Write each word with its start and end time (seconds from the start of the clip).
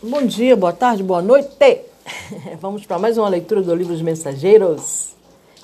Bom 0.00 0.24
dia, 0.24 0.54
boa 0.54 0.72
tarde, 0.72 1.02
boa 1.02 1.20
noite. 1.20 1.48
Vamos 2.62 2.86
para 2.86 3.00
mais 3.00 3.18
uma 3.18 3.28
leitura 3.28 3.60
do 3.60 3.74
livro 3.74 3.92
Os 3.92 4.00
Mensageiros, 4.00 5.16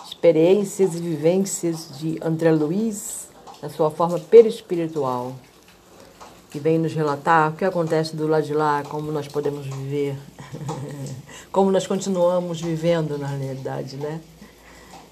experiências 0.09 0.97
e 0.97 0.99
vivências 0.99 1.97
de 2.01 2.19
André 2.21 2.51
Luiz, 2.51 3.29
na 3.63 3.69
sua 3.69 3.93
forma 3.93 4.19
perispiritual, 4.19 5.37
que 6.51 6.59
vem 6.59 6.81
nos 6.81 6.93
relatar 6.93 7.53
o 7.53 7.57
que 7.57 7.65
acontece 7.65 8.17
do 8.17 8.27
lado 8.27 8.45
de 8.45 8.53
lá, 8.53 8.83
como 8.83 9.13
nós 9.13 9.29
podemos 9.29 9.67
viver, 9.67 10.17
como 11.53 11.71
nós 11.71 11.87
continuamos 11.87 12.61
vivendo 12.61 13.17
na 13.17 13.29
realidade, 13.29 13.97
né? 13.99 14.21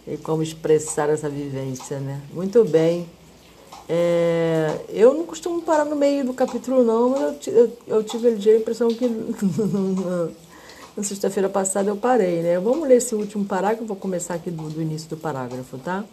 E 0.05 0.17
como 0.17 0.43
expressar 0.43 1.09
essa 1.09 1.29
vivência, 1.29 2.01
né? 2.01 2.21
Muito 2.33 2.65
bem. 2.65 3.09
É, 3.89 4.79
eu 4.89 5.13
não 5.13 5.27
costumo 5.27 5.63
parar 5.63 5.85
no 5.85 5.97
meio 5.97 6.25
do 6.25 6.33
capítulo, 6.33 6.83
não, 6.83 7.11
mas 7.11 7.47
eu, 7.47 7.55
eu, 7.55 7.79
eu 7.87 8.05
tive 8.05 8.29
a 8.29 8.57
impressão 8.57 8.89
que 8.89 9.09
na 10.97 11.03
sexta-feira 11.03 11.49
passada 11.49 11.91
eu 11.91 11.97
parei, 11.97 12.43
né? 12.43 12.59
Vamos 12.59 12.89
ler 12.89 12.97
esse 12.97 13.15
último 13.15 13.45
parágrafo, 13.45 13.87
vou 13.87 13.97
começar 13.97 14.35
aqui 14.35 14.51
do, 14.51 14.69
do 14.69 14.81
início 14.81 15.09
do 15.09 15.17
parágrafo, 15.17 15.79
tá? 15.79 16.05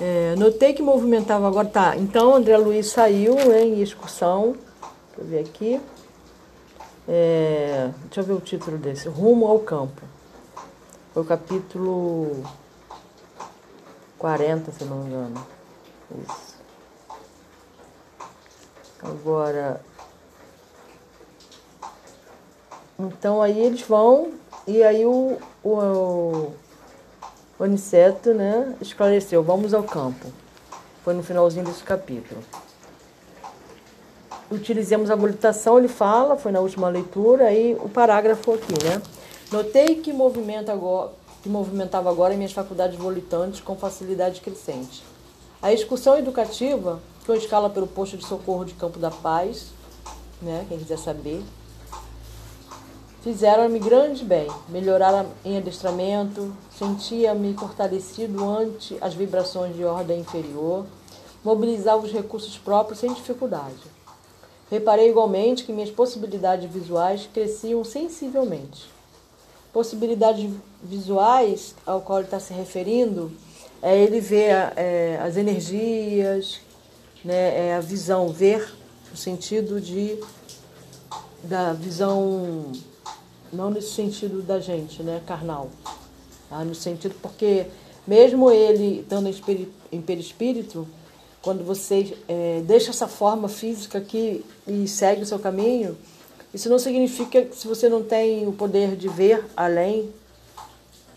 É, 0.00 0.34
notei 0.36 0.72
que 0.72 0.82
movimentava 0.82 1.46
agora, 1.46 1.68
tá? 1.68 1.96
Então, 1.96 2.34
André 2.34 2.56
Luiz 2.56 2.86
saiu 2.86 3.34
né, 3.34 3.62
em 3.62 3.82
excursão, 3.82 4.56
deixa 5.08 5.20
eu 5.20 5.24
ver 5.24 5.38
aqui. 5.40 5.80
É, 7.06 7.90
deixa 8.04 8.20
eu 8.20 8.24
ver 8.24 8.32
o 8.32 8.40
título 8.40 8.78
desse: 8.78 9.08
Rumo 9.08 9.46
ao 9.46 9.58
Campo. 9.58 10.02
Foi 11.12 11.22
o 11.22 11.26
capítulo 11.26 12.42
40, 14.18 14.72
se 14.72 14.84
não 14.84 14.98
me 14.98 15.08
engano. 15.08 15.46
Isso. 16.26 16.51
Agora, 19.02 19.80
então 22.98 23.42
aí 23.42 23.58
eles 23.58 23.82
vão 23.82 24.32
e 24.66 24.82
aí 24.82 25.04
o, 25.04 25.38
o, 25.64 26.52
o 27.58 27.64
Aniceto, 27.64 28.32
né, 28.32 28.76
esclareceu, 28.80 29.42
vamos 29.42 29.74
ao 29.74 29.82
campo. 29.82 30.28
Foi 31.02 31.14
no 31.14 31.22
finalzinho 31.22 31.64
desse 31.64 31.82
capítulo. 31.82 32.40
Utilizemos 34.50 35.10
a 35.10 35.16
volitação, 35.16 35.78
ele 35.78 35.88
fala, 35.88 36.36
foi 36.36 36.52
na 36.52 36.60
última 36.60 36.88
leitura, 36.88 37.46
aí 37.46 37.76
o 37.80 37.88
parágrafo 37.88 38.52
aqui, 38.52 38.84
né? 38.84 39.02
Notei 39.50 39.96
que, 39.96 40.12
movimenta 40.12 40.72
agora, 40.72 41.10
que 41.42 41.48
movimentava 41.48 42.08
agora 42.08 42.34
minhas 42.34 42.52
faculdades 42.52 42.96
volitantes 42.96 43.60
com 43.60 43.74
facilidade 43.74 44.40
crescente. 44.40 45.02
A 45.62 45.72
excursão 45.72 46.18
educativa 46.18 47.00
foi 47.20 47.38
escala 47.38 47.70
pelo 47.70 47.86
posto 47.86 48.16
de 48.16 48.26
socorro 48.26 48.64
de 48.64 48.74
Campo 48.74 48.98
da 48.98 49.12
Paz, 49.12 49.68
né? 50.42 50.66
Quem 50.68 50.76
quiser 50.76 50.98
saber. 50.98 51.40
Fizeram-me 53.22 53.78
grande 53.78 54.24
bem, 54.24 54.48
melhoraram 54.68 55.26
em 55.44 55.56
adestramento, 55.56 56.52
sentia-me 56.76 57.54
fortalecido 57.54 58.44
ante 58.44 58.98
as 59.00 59.14
vibrações 59.14 59.76
de 59.76 59.84
ordem 59.84 60.18
inferior, 60.18 60.84
mobilizava 61.44 62.04
os 62.04 62.10
recursos 62.10 62.58
próprios 62.58 62.98
sem 62.98 63.14
dificuldade. 63.14 63.84
Reparei 64.68 65.10
igualmente 65.10 65.62
que 65.62 65.72
minhas 65.72 65.92
possibilidades 65.92 66.68
visuais 66.68 67.28
cresciam 67.32 67.84
sensivelmente. 67.84 68.90
Possibilidades 69.72 70.50
visuais 70.82 71.76
ao 71.86 72.00
qual 72.00 72.18
ele 72.18 72.26
está 72.26 72.40
se 72.40 72.52
referindo 72.52 73.30
é 73.82 73.98
ele 73.98 74.20
ver 74.20 74.72
é, 74.76 75.18
as 75.20 75.36
energias, 75.36 76.60
né, 77.24 77.68
é 77.68 77.74
a 77.74 77.80
visão, 77.80 78.28
ver, 78.28 78.72
no 79.10 79.16
sentido 79.16 79.80
de 79.80 80.18
da 81.42 81.72
visão, 81.72 82.70
não 83.52 83.68
nesse 83.68 83.90
sentido 83.90 84.42
da 84.42 84.60
gente, 84.60 85.02
né, 85.02 85.20
carnal, 85.26 85.70
tá? 86.48 86.64
no 86.64 86.74
sentido 86.74 87.16
porque 87.20 87.66
mesmo 88.06 88.48
ele 88.50 89.00
estando 89.00 89.28
em 89.90 90.00
perispírito, 90.00 90.86
quando 91.42 91.64
você 91.64 92.16
é, 92.28 92.62
deixa 92.64 92.90
essa 92.90 93.08
forma 93.08 93.48
física 93.48 93.98
aqui 93.98 94.44
e 94.66 94.86
segue 94.86 95.22
o 95.22 95.26
seu 95.26 95.40
caminho, 95.40 95.98
isso 96.54 96.68
não 96.68 96.78
significa 96.78 97.42
que 97.42 97.56
se 97.56 97.66
você 97.66 97.88
não 97.88 98.04
tem 98.04 98.46
o 98.46 98.52
poder 98.52 98.94
de 98.94 99.08
ver 99.08 99.44
além, 99.56 100.08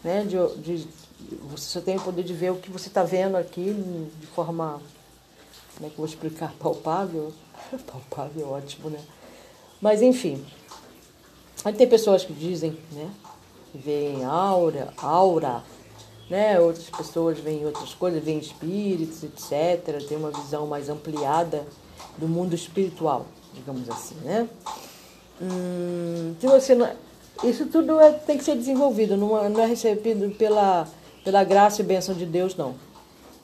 né, 0.04 0.24
de, 0.24 0.38
de 0.62 0.88
você 1.50 1.66
só 1.66 1.82
tem 1.82 1.98
o 1.98 2.02
poder 2.02 2.24
de 2.24 2.34
ver 2.34 2.52
o 2.52 2.58
que 2.58 2.72
você 2.72 2.88
está 2.88 3.04
vendo 3.04 3.36
aqui 3.36 3.74
de 4.20 4.28
forma 4.28 4.82
como 5.76 5.88
é 5.88 5.90
que 5.90 5.96
eu 5.96 5.98
vou 5.98 6.06
explicar? 6.06 6.54
Palpável? 6.60 7.34
Palpável, 7.86 8.50
ótimo, 8.50 8.90
né? 8.90 9.00
Mas, 9.82 10.02
enfim. 10.02 10.44
Aí 11.64 11.74
tem 11.74 11.88
pessoas 11.88 12.24
que 12.24 12.34
dizem, 12.34 12.78
né? 12.92 13.10
Veem 13.74 14.24
aura, 14.24 14.94
aura, 14.98 15.64
né? 16.30 16.60
Outras 16.60 16.90
pessoas 16.90 17.40
veem 17.40 17.66
outras 17.66 17.94
coisas, 17.94 18.24
veem 18.24 18.40
espíritos, 18.40 19.24
etc. 19.24 20.02
Tem 20.08 20.18
uma 20.18 20.32
visão 20.32 20.66
mais 20.66 20.88
ampliada 20.88 21.66
do 22.18 22.28
mundo 22.28 22.56
espiritual, 22.56 23.26
digamos 23.54 23.90
assim, 23.90 24.16
né? 24.24 24.48
Hum, 25.42 26.36
se 26.40 26.48
você 26.48 26.76
não, 26.76 26.90
isso 27.44 27.66
tudo 27.66 28.00
é, 28.00 28.12
tem 28.12 28.38
que 28.38 28.44
ser 28.46 28.56
desenvolvido, 28.56 29.18
não 29.18 29.44
é, 29.44 29.50
não 29.50 29.62
é 29.62 29.66
recebido 29.66 30.34
pela, 30.36 30.88
pela 31.26 31.44
graça 31.44 31.82
e 31.82 31.84
bênção 31.84 32.14
de 32.14 32.26
Deus, 32.26 32.56
não. 32.56 32.76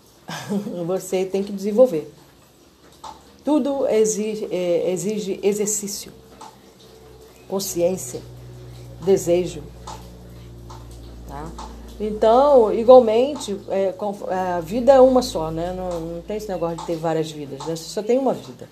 Você 0.86 1.26
tem 1.26 1.44
que 1.44 1.52
desenvolver. 1.52 2.14
Tudo 3.44 3.88
exige, 3.88 4.48
é, 4.52 4.92
exige 4.92 5.40
exercício, 5.42 6.14
consciência, 7.48 8.22
desejo. 9.04 9.64
Tá? 11.28 11.52
Então, 12.00 12.72
igualmente, 12.72 13.60
é, 13.70 13.96
a 14.30 14.60
vida 14.60 14.94
é 14.94 15.02
uma 15.02 15.24
só, 15.24 15.50
né? 15.50 15.74
Não, 15.74 16.00
não, 16.00 16.22
tem 16.22 16.38
esse 16.38 16.48
negócio 16.48 16.78
de 16.78 16.86
ter 16.86 16.96
várias 16.96 17.32
vidas, 17.32 17.60
né? 17.66 17.76
Você 17.76 17.84
só 17.84 18.04
tem 18.04 18.20
uma 18.20 18.34
vida. 18.34 18.70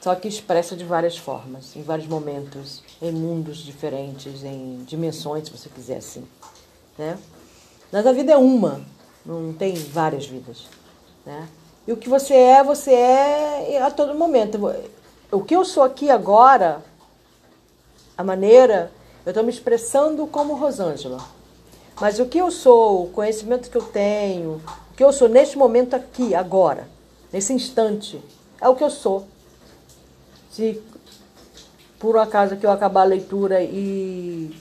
Só 0.00 0.14
que 0.14 0.28
expressa 0.28 0.74
de 0.74 0.84
várias 0.84 1.18
formas, 1.18 1.76
em 1.76 1.82
vários 1.82 2.06
momentos, 2.06 2.82
em 3.02 3.12
mundos 3.12 3.58
diferentes, 3.58 4.44
em 4.44 4.82
dimensões, 4.86 5.46
se 5.46 5.50
você 5.50 5.68
quiser 5.68 5.96
assim. 5.96 6.24
Né? 6.96 7.18
Mas 7.90 8.06
a 8.06 8.12
vida 8.12 8.32
é 8.32 8.36
uma, 8.36 8.80
não 9.24 9.52
tem 9.52 9.74
várias 9.74 10.26
vidas. 10.26 10.66
Né? 11.24 11.48
E 11.86 11.92
o 11.92 11.96
que 11.96 12.08
você 12.08 12.34
é, 12.34 12.62
você 12.62 12.92
é 12.92 13.82
a 13.82 13.90
todo 13.90 14.14
momento. 14.14 14.58
O 15.32 15.42
que 15.42 15.56
eu 15.56 15.64
sou 15.64 15.82
aqui 15.82 16.10
agora, 16.10 16.82
a 18.16 18.22
maneira, 18.22 18.92
eu 19.24 19.30
estou 19.30 19.42
me 19.42 19.50
expressando 19.50 20.26
como 20.26 20.54
Rosângela. 20.54 21.18
Mas 22.00 22.18
o 22.18 22.26
que 22.26 22.38
eu 22.38 22.50
sou, 22.50 23.04
o 23.04 23.10
conhecimento 23.10 23.70
que 23.70 23.76
eu 23.76 23.82
tenho, 23.82 24.60
o 24.92 24.96
que 24.96 25.02
eu 25.02 25.12
sou 25.12 25.28
neste 25.28 25.58
momento 25.58 25.94
aqui, 25.94 26.34
agora, 26.34 26.88
nesse 27.32 27.52
instante, 27.52 28.22
é 28.60 28.68
o 28.68 28.76
que 28.76 28.84
eu 28.84 28.90
sou. 28.90 29.26
Se 30.50 30.82
por 31.98 32.16
acaso 32.18 32.56
que 32.56 32.64
eu 32.64 32.70
acabar 32.70 33.02
a 33.02 33.04
leitura 33.04 33.62
e 33.62 34.54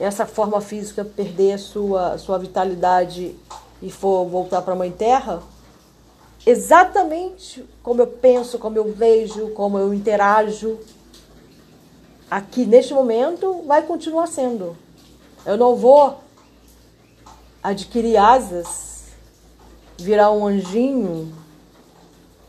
essa 0.00 0.24
forma 0.24 0.62
física 0.62 1.04
perder 1.04 1.58
sua, 1.58 2.16
sua 2.16 2.38
vitalidade 2.38 3.36
e 3.82 3.90
for 3.90 4.26
voltar 4.26 4.62
para 4.62 4.72
a 4.72 4.76
Mãe 4.76 4.90
Terra, 4.90 5.42
exatamente 6.46 7.62
como 7.82 8.00
eu 8.00 8.06
penso, 8.06 8.58
como 8.58 8.78
eu 8.78 8.92
vejo, 8.94 9.50
como 9.50 9.78
eu 9.78 9.92
interajo 9.92 10.78
aqui 12.30 12.64
neste 12.64 12.94
momento, 12.94 13.62
vai 13.66 13.82
continuar 13.82 14.26
sendo. 14.26 14.74
Eu 15.44 15.58
não 15.58 15.76
vou 15.76 16.18
adquirir 17.62 18.16
asas, 18.16 19.08
virar 19.98 20.30
um 20.30 20.46
anjinho 20.46 21.30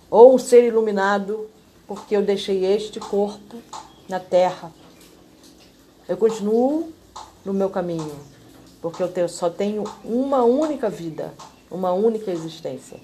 ou 0.09 0.33
um 0.33 0.38
ser 0.38 0.63
iluminado 0.66 1.50
porque 1.85 2.16
eu 2.16 2.22
deixei 2.22 2.63
este 2.63 2.97
corpo 2.97 3.57
na 4.07 4.22
terra. 4.22 4.72
Eu 6.07 6.15
continuo 6.15 6.94
no 7.43 7.53
meu 7.53 7.69
caminho, 7.69 8.15
porque 8.81 9.03
eu 9.03 9.29
só 9.29 9.49
tenho 9.49 9.83
uma 10.03 10.43
única 10.43 10.89
vida, 10.89 11.33
uma 11.69 11.91
única 11.91 12.31
existência. 12.31 12.99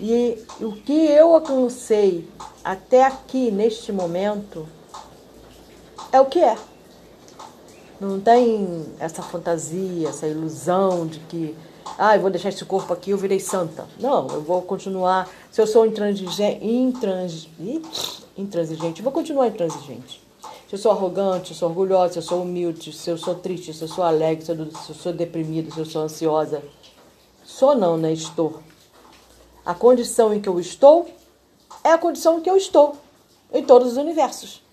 E 0.00 0.42
o 0.60 0.72
que 0.72 1.06
eu 1.06 1.34
alcancei 1.34 2.28
até 2.64 3.04
aqui, 3.04 3.50
neste 3.50 3.92
momento, 3.92 4.66
é 6.10 6.20
o 6.20 6.26
que 6.26 6.40
é. 6.40 6.56
Não 8.00 8.20
tem 8.20 8.86
essa 8.98 9.22
fantasia, 9.22 10.08
essa 10.08 10.26
ilusão 10.26 11.06
de 11.06 11.20
que, 11.20 11.56
ah, 11.96 12.16
eu 12.16 12.22
vou 12.22 12.30
deixar 12.30 12.48
esse 12.48 12.64
corpo 12.64 12.92
aqui, 12.92 13.10
eu 13.10 13.18
virei 13.18 13.38
santa. 13.38 13.86
Não, 14.00 14.26
eu 14.28 14.42
vou 14.42 14.62
continuar. 14.62 15.28
Se 15.50 15.60
eu 15.60 15.66
sou 15.66 15.86
intransigente, 15.86 16.64
intrans, 16.64 17.48
intransigente, 18.36 19.00
vou 19.00 19.12
continuar 19.12 19.46
intransigente. 19.46 20.23
Se 20.74 20.78
eu 20.78 20.82
sou 20.82 20.90
arrogante, 20.90 21.46
se 21.46 21.52
eu 21.52 21.58
sou 21.58 21.68
orgulhosa, 21.68 22.14
se 22.14 22.18
eu 22.18 22.22
sou 22.22 22.42
humilde, 22.42 22.92
se 22.92 23.08
eu 23.08 23.16
sou 23.16 23.36
triste, 23.36 23.72
se 23.72 23.80
eu 23.80 23.86
sou 23.86 24.02
alegre, 24.02 24.44
se 24.44 24.50
eu, 24.50 24.70
se 24.72 24.90
eu 24.90 24.96
sou 24.96 25.12
deprimida, 25.12 25.70
se 25.70 25.78
eu 25.78 25.84
sou 25.84 26.02
ansiosa. 26.02 26.64
Sou 27.44 27.76
não, 27.76 27.96
né? 27.96 28.12
Estou. 28.12 28.60
A 29.64 29.72
condição 29.72 30.34
em 30.34 30.40
que 30.40 30.48
eu 30.48 30.58
estou 30.58 31.08
é 31.84 31.92
a 31.92 31.98
condição 31.98 32.38
em 32.38 32.40
que 32.40 32.50
eu 32.50 32.56
estou 32.56 32.96
em 33.52 33.64
todos 33.64 33.92
os 33.92 33.96
universos. 33.96 34.64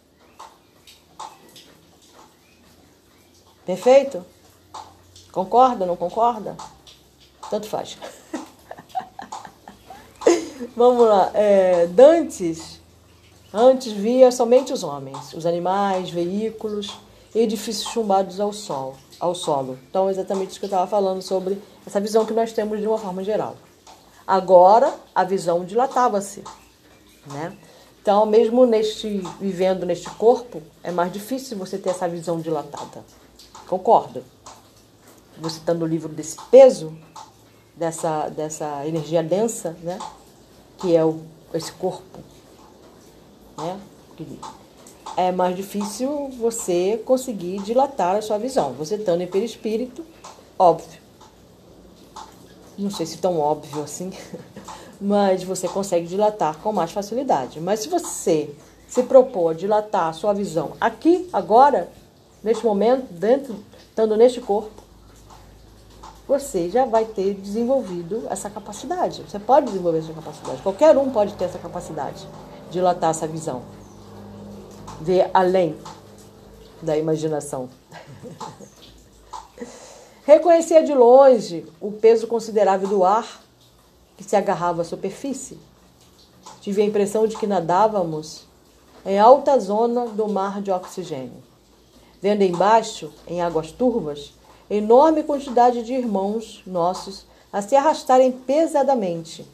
Perfeito? 3.64 4.26
Concorda, 5.32 5.86
não 5.86 5.96
concorda? 5.96 6.58
Tanto 7.48 7.68
faz. 7.68 7.96
Vamos 10.76 11.06
lá. 11.06 11.30
É, 11.36 11.86
Dantes 11.86 12.81
antes 13.54 13.92
via 13.92 14.32
somente 14.32 14.72
os 14.72 14.84
homens, 14.84 15.34
os 15.34 15.46
animais, 15.46 16.10
veículos, 16.10 16.98
edifícios 17.34 17.92
chumbados 17.92 18.40
ao 18.40 18.52
sol, 18.52 18.96
ao 19.20 19.34
solo. 19.34 19.78
Então, 19.90 20.10
exatamente 20.10 20.52
isso 20.52 20.60
que 20.60 20.66
eu 20.66 20.68
estava 20.70 20.88
falando 20.88 21.22
sobre 21.22 21.62
essa 21.86 22.00
visão 22.00 22.26
que 22.26 22.34
nós 22.34 22.52
temos 22.52 22.80
de 22.80 22.88
uma 22.88 22.98
forma 22.98 23.24
geral. 23.24 23.56
Agora, 24.28 24.94
a 25.14 25.24
visão 25.24 25.66
dilatava-se, 25.66 26.44
né? 27.28 27.58
Então, 28.02 28.26
mesmo 28.26 28.66
neste 28.66 29.22
vivendo 29.40 29.86
neste 29.86 30.10
corpo, 30.12 30.62
é 30.82 30.92
mais 30.92 31.14
difícil 31.14 31.58
você 31.58 31.78
ter 31.78 31.90
essa 31.90 32.08
visão 32.08 32.40
dilatada. 32.40 33.04
Concordo? 33.68 34.24
Você 35.40 35.58
está 35.58 35.74
no 35.74 35.86
livro 35.86 36.10
desse 36.10 36.38
peso, 36.50 36.98
dessa, 37.76 38.28
dessa 38.30 38.88
energia 38.88 39.22
densa, 39.22 39.76
né? 39.84 40.00
Que 40.80 40.96
é 40.96 41.06
o, 41.06 41.22
esse 41.54 41.72
corpo, 41.74 42.20
né? 43.58 43.80
É 45.18 45.32
mais 45.32 45.56
difícil 45.56 46.30
você 46.40 47.02
conseguir 47.06 47.60
dilatar 47.64 48.16
a 48.16 48.22
sua 48.22 48.38
visão. 48.38 48.74
Você 48.74 48.96
estando 48.96 49.22
em 49.22 49.28
perispírito, 49.28 50.06
óbvio. 50.58 51.02
Não 52.78 52.90
sei 52.90 53.06
se 53.06 53.18
tão 53.18 53.40
óbvio 53.40 53.84
assim, 53.84 54.12
mas 55.00 55.44
você 55.44 55.68
consegue 55.68 56.08
dilatar 56.08 56.58
com 56.60 56.72
mais 56.72 56.92
facilidade. 56.92 57.60
Mas 57.60 57.82
se 57.82 57.90
você 57.90 58.56
se 58.88 59.04
propor 59.04 59.52
a 59.52 59.54
dilatar 59.54 60.08
a 60.08 60.14
sua 60.14 60.34
visão 60.34 60.74
aqui, 60.80 61.30
agora, 61.32 61.90
neste 62.44 62.66
momento, 62.66 63.12
dentro, 63.12 63.56
estando 63.90 64.16
neste 64.16 64.40
corpo, 64.40 64.82
você 66.28 66.70
já 66.70 66.86
vai 66.86 67.04
ter 67.04 67.34
desenvolvido 67.34 68.26
essa 68.30 68.50
capacidade. 68.50 69.24
Você 69.28 69.38
pode 69.38 69.68
desenvolver 69.68 70.00
essa 70.00 70.14
capacidade. 70.14 70.62
Qualquer 70.62 70.98
um 70.98 71.10
pode 71.10 71.34
ter 71.34 71.46
essa 71.46 71.60
capacidade 71.60 72.26
de 72.26 72.51
dilatar 72.72 73.12
essa 73.12 73.28
visão. 73.28 73.62
Ver 75.00 75.30
além 75.34 75.78
da 76.82 76.98
imaginação. 76.98 77.70
Reconhecia 80.26 80.84
de 80.84 80.94
longe 80.94 81.66
o 81.80 81.92
peso 81.92 82.26
considerável 82.28 82.88
do 82.88 83.04
ar 83.04 83.42
que 84.16 84.24
se 84.24 84.36
agarrava 84.36 84.82
à 84.82 84.86
superfície. 84.86 85.60
Tive 86.62 86.82
a 86.82 86.86
impressão 86.86 87.28
de 87.28 87.38
que 87.38 87.48
nadávamos 87.48 88.46
em 89.06 89.20
alta 89.20 89.60
zona 89.60 90.06
do 90.08 90.28
mar 90.28 90.62
de 90.62 90.72
oxigênio. 90.72 91.44
Vendo 92.22 92.44
embaixo, 92.44 93.12
em 93.28 93.42
águas 93.42 93.72
turvas, 93.72 94.34
enorme 94.70 95.24
quantidade 95.24 95.84
de 95.84 95.94
irmãos 95.94 96.62
nossos 96.68 97.26
a 97.52 97.64
se 97.64 97.76
arrastarem 97.76 98.32
pesadamente, 98.32 99.46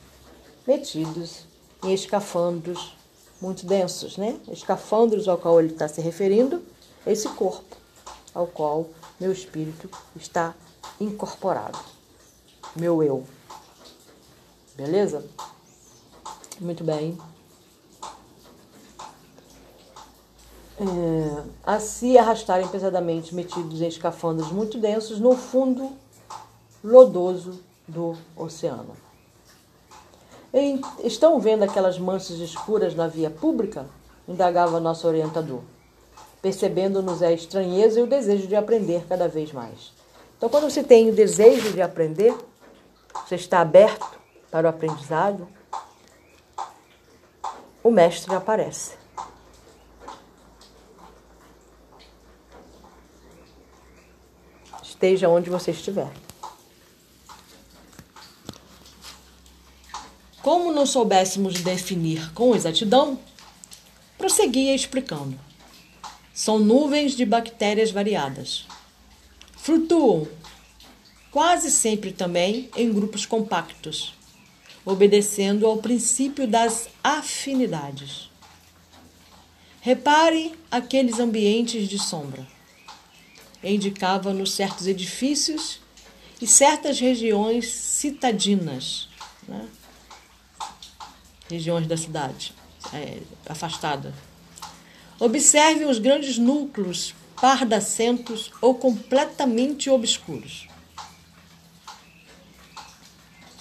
metidos 0.68 1.46
em 1.82 1.94
escafandros 1.94 2.97
muito 3.42 3.66
densos, 3.66 4.18
né? 4.18 4.40
Escafandros 4.52 5.28
ao 5.28 5.38
qual 5.38 5.60
ele 5.60 5.74
está 5.74 5.88
se 5.88 6.02
referindo, 6.02 6.64
esse 7.06 7.30
corpo 7.30 7.78
ao 8.34 8.48
qual 8.48 8.88
meu 9.20 9.32
espírito 9.32 9.90
está 10.16 10.54
incorporado, 11.00 11.80
meu 12.76 13.02
eu. 13.02 13.24
Beleza? 14.76 15.26
Muito 16.60 16.84
bem. 16.84 17.18
É, 20.80 21.44
a 21.64 21.80
se 21.80 22.16
arrastarem 22.18 22.68
pesadamente, 22.68 23.34
metidos 23.34 23.82
em 23.82 23.88
escafandros 23.88 24.52
muito 24.52 24.78
densos, 24.78 25.20
no 25.20 25.36
fundo 25.36 25.94
lodoso 26.84 27.60
do 27.88 28.16
oceano. 28.36 29.07
Estão 31.04 31.40
vendo 31.40 31.64
aquelas 31.64 32.00
manchas 32.00 32.40
escuras 32.40 32.96
na 32.96 33.08
via 33.08 33.30
pública? 33.30 33.86
indagava 34.28 34.80
nosso 34.80 35.08
orientador, 35.08 35.62
percebendo-nos 36.42 37.24
a 37.24 37.32
estranheza 37.32 38.00
e 38.00 38.04
o 38.04 38.08
desejo 38.08 38.48
de 38.48 38.56
aprender 38.56 39.06
cada 39.08 39.28
vez 39.28 39.52
mais. 39.54 39.94
Então, 40.38 40.50
quando 40.50 40.70
você 40.70 40.84
tem 40.84 41.10
o 41.10 41.16
desejo 41.16 41.72
de 41.72 41.82
aprender, 41.82 42.36
você 43.26 43.36
está 43.36 43.62
aberto 43.62 44.20
para 44.52 44.68
o 44.68 44.70
aprendizado, 44.70 45.48
o 47.84 47.90
mestre 47.90 48.36
aparece. 48.36 48.98
Esteja 54.84 55.30
onde 55.30 55.50
você 55.50 55.72
estiver. 55.72 56.12
Como 60.48 60.72
não 60.72 60.86
soubéssemos 60.86 61.60
definir 61.60 62.32
com 62.32 62.56
exatidão, 62.56 63.20
prosseguia 64.18 64.74
explicando. 64.74 65.38
São 66.34 66.58
nuvens 66.58 67.18
de 67.18 67.26
bactérias 67.26 67.92
variadas. 67.92 68.66
Flutuam, 69.58 70.26
quase 71.32 71.70
sempre 71.70 72.14
também 72.14 72.70
em 72.78 72.94
grupos 72.94 73.26
compactos, 73.26 74.14
obedecendo 74.86 75.68
ao 75.68 75.80
princípio 75.80 76.48
das 76.48 76.88
afinidades. 77.04 78.30
Repare 79.82 80.58
aqueles 80.72 81.20
ambientes 81.20 81.90
de 81.90 82.00
sombra. 82.00 82.48
Indicava-nos 83.62 84.54
certos 84.54 84.88
edifícios 84.88 85.82
e 86.42 86.48
certas 86.48 87.02
regiões 87.02 87.68
citadinas, 87.70 89.10
né? 89.46 89.68
Regiões 91.50 91.88
da 91.88 91.98
cidade 91.98 92.54
é, 92.94 93.20
afastada. 93.48 94.14
Observe 95.20 95.86
os 95.86 96.00
grandes 96.00 96.38
núcleos 96.38 97.14
pardacentos 97.40 98.52
ou 98.62 98.76
completamente 98.76 99.90
obscuros. 99.90 100.68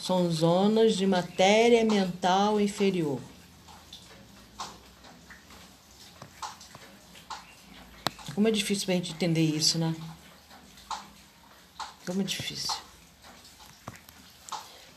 são 0.07 0.31
zonas 0.31 0.95
de 0.95 1.05
matéria 1.05 1.85
mental 1.85 2.61
inferior. 2.61 3.21
Como 8.33 8.47
é 8.47 8.53
difícil 8.53 8.85
para 8.85 8.95
a 8.95 8.99
gente 8.99 9.13
entender 9.13 9.43
isso, 9.43 9.79
né? 9.79 9.97
Como 12.07 12.21
é 12.21 12.25
difícil. 12.25 12.73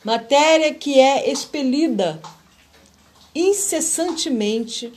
Matéria 0.04 0.76
que 0.76 1.00
é 1.00 1.32
expelida 1.32 2.22
incessantemente 3.34 4.94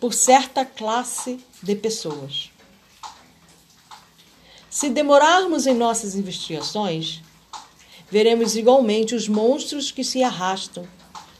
por 0.00 0.12
certa 0.14 0.64
classe 0.64 1.44
de 1.62 1.74
pessoas. 1.74 2.50
Se 4.70 4.90
demorarmos 4.90 5.66
em 5.66 5.74
nossas 5.74 6.14
investigações, 6.14 7.22
veremos 8.10 8.56
igualmente 8.56 9.14
os 9.14 9.26
monstros 9.26 9.90
que 9.90 10.04
se 10.04 10.22
arrastam 10.22 10.86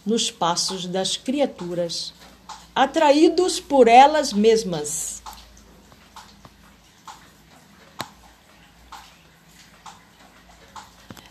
nos 0.04 0.30
passos 0.30 0.86
das 0.86 1.16
criaturas, 1.16 2.14
atraídos 2.74 3.60
por 3.60 3.88
elas 3.88 4.32
mesmas. 4.32 5.22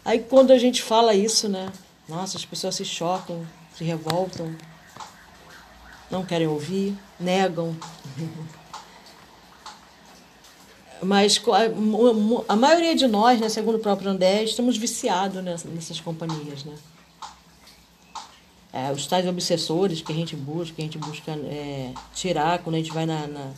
Aí 0.03 0.19
quando 0.19 0.51
a 0.51 0.57
gente 0.59 0.83
fala 0.83 1.15
isso, 1.15 1.49
né? 1.49 1.73
Nossa, 2.07 2.37
as 2.37 2.45
pessoas 2.45 2.75
se 2.75 2.85
chocam, 2.85 3.43
se 3.75 3.83
revoltam, 3.83 4.55
não 6.09 6.23
querem 6.25 6.47
ouvir, 6.47 6.95
negam. 7.19 7.75
Mas 11.01 11.41
a, 12.47 12.55
maioria 12.55 12.95
de 12.95 13.07
nós, 13.07 13.39
né, 13.39 13.49
segundo 13.49 13.75
o 13.75 13.79
próprio 13.79 14.09
André, 14.09 14.43
estamos 14.43 14.77
viciados 14.77 15.43
nessas 15.43 15.99
companhias. 15.99 16.63
Né? 16.63 16.75
É, 18.71 18.91
os 18.91 19.05
tais 19.07 19.27
obsessores 19.27 20.01
que 20.01 20.11
a 20.11 20.15
gente 20.15 20.35
busca, 20.35 20.75
que 20.75 20.81
a 20.81 20.85
gente 20.85 20.97
busca 20.97 21.31
é, 21.31 21.93
tirar 22.13 22.59
quando 22.59 22.75
a 22.75 22.79
gente 22.79 22.91
vai 22.91 23.05
na, 23.05 23.27
na, 23.27 23.53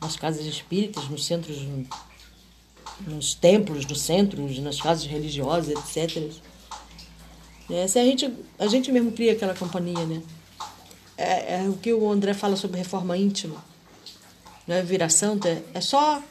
nas 0.00 0.16
casas 0.16 0.44
espíritas, 0.46 1.08
nos 1.08 1.24
centros, 1.24 1.58
nos 3.00 3.34
templos, 3.34 3.86
nos 3.86 4.00
centros, 4.00 4.58
nas 4.58 4.80
casas 4.80 5.06
religiosas, 5.06 5.74
etc. 5.96 6.32
É, 7.70 7.86
se 7.86 7.98
a, 7.98 8.04
gente, 8.04 8.32
a 8.58 8.66
gente 8.66 8.92
mesmo 8.92 9.12
cria 9.12 9.32
aquela 9.32 9.54
companhia, 9.54 10.04
né? 10.04 10.22
É, 11.16 11.56
é 11.64 11.68
o 11.68 11.74
que 11.74 11.92
o 11.92 12.10
André 12.10 12.34
fala 12.34 12.56
sobre 12.56 12.78
reforma 12.78 13.16
íntima 13.16 13.62
né, 14.66 14.82
virar 14.82 15.08
santa, 15.08 15.48
é, 15.48 15.62
é 15.74 15.80
só 15.80 16.22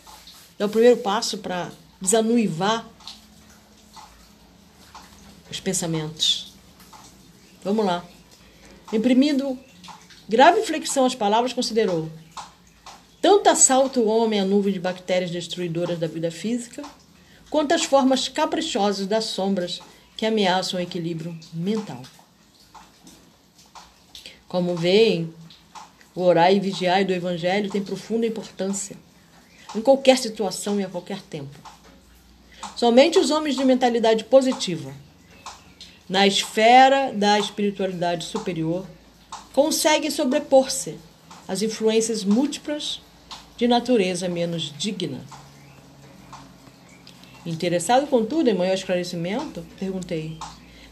é 0.58 0.66
o 0.66 0.70
primeiro 0.70 0.98
passo 0.98 1.38
para 1.38 1.72
desanuivar 2.00 2.88
os 5.50 5.60
pensamentos. 5.60 6.54
Vamos 7.64 7.86
lá. 7.86 8.04
Imprimindo 8.92 9.58
grave 10.28 10.62
flexão 10.64 11.06
às 11.06 11.16
palavras, 11.16 11.54
considerou: 11.54 12.10
tanto 13.22 13.50
assalta 13.50 14.00
o 14.00 14.08
homem 14.08 14.40
a 14.40 14.46
nuvem 14.46 14.74
de 14.74 14.80
bactérias 14.80 15.32
destruidoras 15.32 16.00
da 16.00 16.08
vida 16.08 16.32
física, 16.32 16.84
quanto 17.50 17.74
as 17.74 17.84
formas 17.84 18.28
caprichosas 18.28 19.08
das 19.08 19.26
sombras 19.26 19.82
que 20.18 20.26
ameaçam 20.26 20.80
o 20.80 20.84
equilíbrio 20.84 21.38
mental. 21.54 22.02
Como 24.54 24.76
veem, 24.76 25.34
o 26.14 26.22
orar 26.22 26.54
e 26.54 26.60
vigiar 26.60 27.04
do 27.04 27.12
Evangelho 27.12 27.72
tem 27.72 27.82
profunda 27.82 28.28
importância 28.28 28.96
em 29.76 29.82
qualquer 29.82 30.16
situação 30.16 30.80
e 30.80 30.84
a 30.84 30.88
qualquer 30.88 31.24
tempo. 31.24 31.58
Somente 32.76 33.18
os 33.18 33.32
homens 33.32 33.56
de 33.56 33.66
mentalidade 33.66 34.24
positiva, 34.26 34.94
na 36.08 36.28
esfera 36.28 37.12
da 37.12 37.40
espiritualidade 37.40 38.26
superior, 38.26 38.86
conseguem 39.54 40.12
sobrepor-se 40.12 41.00
às 41.48 41.64
influências 41.64 42.24
múltiplas 42.24 43.02
de 43.58 43.68
natureza 43.68 44.30
menos 44.30 44.72
digna. 44.78 45.22
Interessado, 47.44 48.06
contudo, 48.06 48.52
em 48.52 48.54
maior 48.54 48.76
esclarecimento, 48.76 49.66
perguntei: 49.80 50.38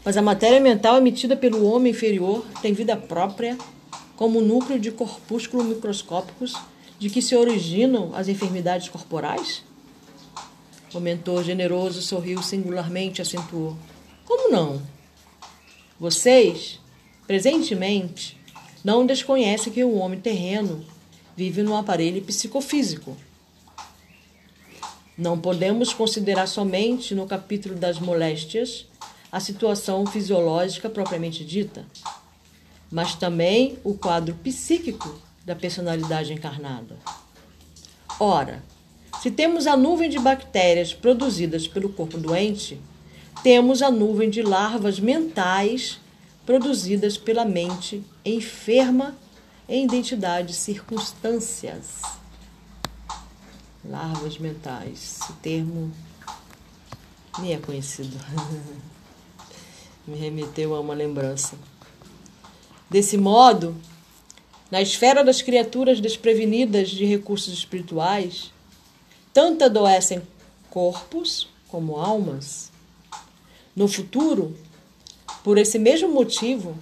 mas 0.04 0.16
a 0.16 0.22
matéria 0.22 0.60
mental 0.60 0.96
emitida 0.96 1.36
pelo 1.36 1.64
homem 1.64 1.92
inferior 1.92 2.44
tem 2.60 2.72
vida 2.72 2.96
própria, 2.96 3.56
como 4.16 4.40
núcleo 4.40 4.78
de 4.78 4.90
corpúsculos 4.90 5.66
microscópicos 5.66 6.54
de 6.98 7.08
que 7.08 7.22
se 7.22 7.36
originam 7.36 8.14
as 8.14 8.28
enfermidades 8.28 8.88
corporais? 8.88 9.62
O 10.92 11.00
mentor 11.00 11.42
generoso 11.42 12.02
sorriu 12.02 12.42
singularmente 12.42 13.20
e 13.20 13.22
acentuou: 13.22 13.76
Como 14.24 14.50
não? 14.50 14.82
Vocês, 15.98 16.78
presentemente, 17.26 18.36
não 18.84 19.06
desconhecem 19.06 19.72
que 19.72 19.84
o 19.84 19.94
homem 19.94 20.20
terreno 20.20 20.84
vive 21.36 21.62
num 21.62 21.76
aparelho 21.76 22.20
psicofísico. 22.22 23.16
Não 25.16 25.38
podemos 25.38 25.94
considerar 25.94 26.46
somente 26.46 27.14
no 27.14 27.26
capítulo 27.26 27.74
das 27.74 27.98
moléstias 27.98 28.86
a 29.32 29.40
situação 29.40 30.04
fisiológica 30.04 30.90
propriamente 30.90 31.42
dita, 31.42 31.86
mas 32.90 33.14
também 33.14 33.78
o 33.82 33.94
quadro 33.94 34.34
psíquico 34.34 35.18
da 35.42 35.56
personalidade 35.56 36.34
encarnada. 36.34 36.98
Ora, 38.20 38.62
se 39.22 39.30
temos 39.30 39.66
a 39.66 39.74
nuvem 39.74 40.10
de 40.10 40.18
bactérias 40.18 40.92
produzidas 40.92 41.66
pelo 41.66 41.88
corpo 41.88 42.18
doente, 42.18 42.78
temos 43.42 43.80
a 43.80 43.90
nuvem 43.90 44.28
de 44.28 44.42
larvas 44.42 45.00
mentais 45.00 45.98
produzidas 46.44 47.16
pela 47.16 47.46
mente 47.46 48.04
enferma 48.24 49.16
em 49.66 49.84
identidades 49.84 50.56
circunstâncias. 50.56 52.02
Larvas 53.82 54.36
mentais, 54.36 55.20
esse 55.22 55.32
termo 55.34 55.90
me 57.38 57.52
é 57.52 57.56
conhecido. 57.56 58.16
me 60.06 60.16
remeteu 60.16 60.74
a 60.74 60.80
uma 60.80 60.94
lembrança. 60.94 61.56
Desse 62.90 63.16
modo, 63.16 63.76
na 64.70 64.80
esfera 64.80 65.22
das 65.24 65.42
criaturas 65.42 66.00
desprevenidas 66.00 66.90
de 66.90 67.04
recursos 67.04 67.52
espirituais, 67.52 68.52
tanto 69.32 69.64
adoecem 69.64 70.22
corpos 70.70 71.48
como 71.68 71.96
almas. 71.96 72.70
No 73.74 73.88
futuro, 73.88 74.56
por 75.42 75.58
esse 75.58 75.78
mesmo 75.78 76.08
motivo, 76.08 76.76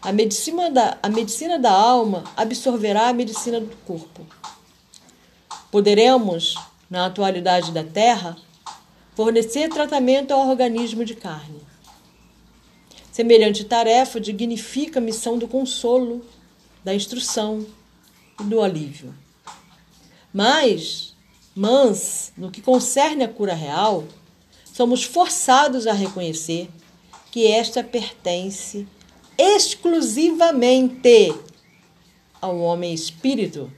a 0.00 0.12
medicina 0.12 0.70
da, 0.70 0.98
a 1.02 1.08
medicina 1.08 1.58
da 1.58 1.72
alma 1.72 2.24
absorverá 2.36 3.08
a 3.08 3.12
medicina 3.12 3.60
do 3.60 3.76
corpo. 3.86 4.26
Poderemos, 5.70 6.54
na 6.88 7.06
atualidade 7.06 7.72
da 7.72 7.82
Terra, 7.82 8.36
fornecer 9.14 9.68
tratamento 9.68 10.32
ao 10.32 10.48
organismo 10.48 11.04
de 11.04 11.14
carne. 11.14 11.57
Semelhante 13.18 13.64
tarefa 13.64 14.20
dignifica 14.20 15.00
a 15.00 15.02
missão 15.02 15.36
do 15.36 15.48
consolo, 15.48 16.24
da 16.84 16.94
instrução 16.94 17.66
e 18.40 18.44
do 18.44 18.62
alívio. 18.62 19.12
Mas, 20.32 21.16
mas, 21.52 22.32
no 22.36 22.48
que 22.48 22.62
concerne 22.62 23.24
à 23.24 23.28
cura 23.28 23.54
real, 23.54 24.04
somos 24.72 25.02
forçados 25.02 25.88
a 25.88 25.92
reconhecer 25.92 26.70
que 27.32 27.44
esta 27.44 27.82
pertence 27.82 28.86
exclusivamente 29.36 31.34
ao 32.40 32.56
homem 32.60 32.94
espírito. 32.94 33.68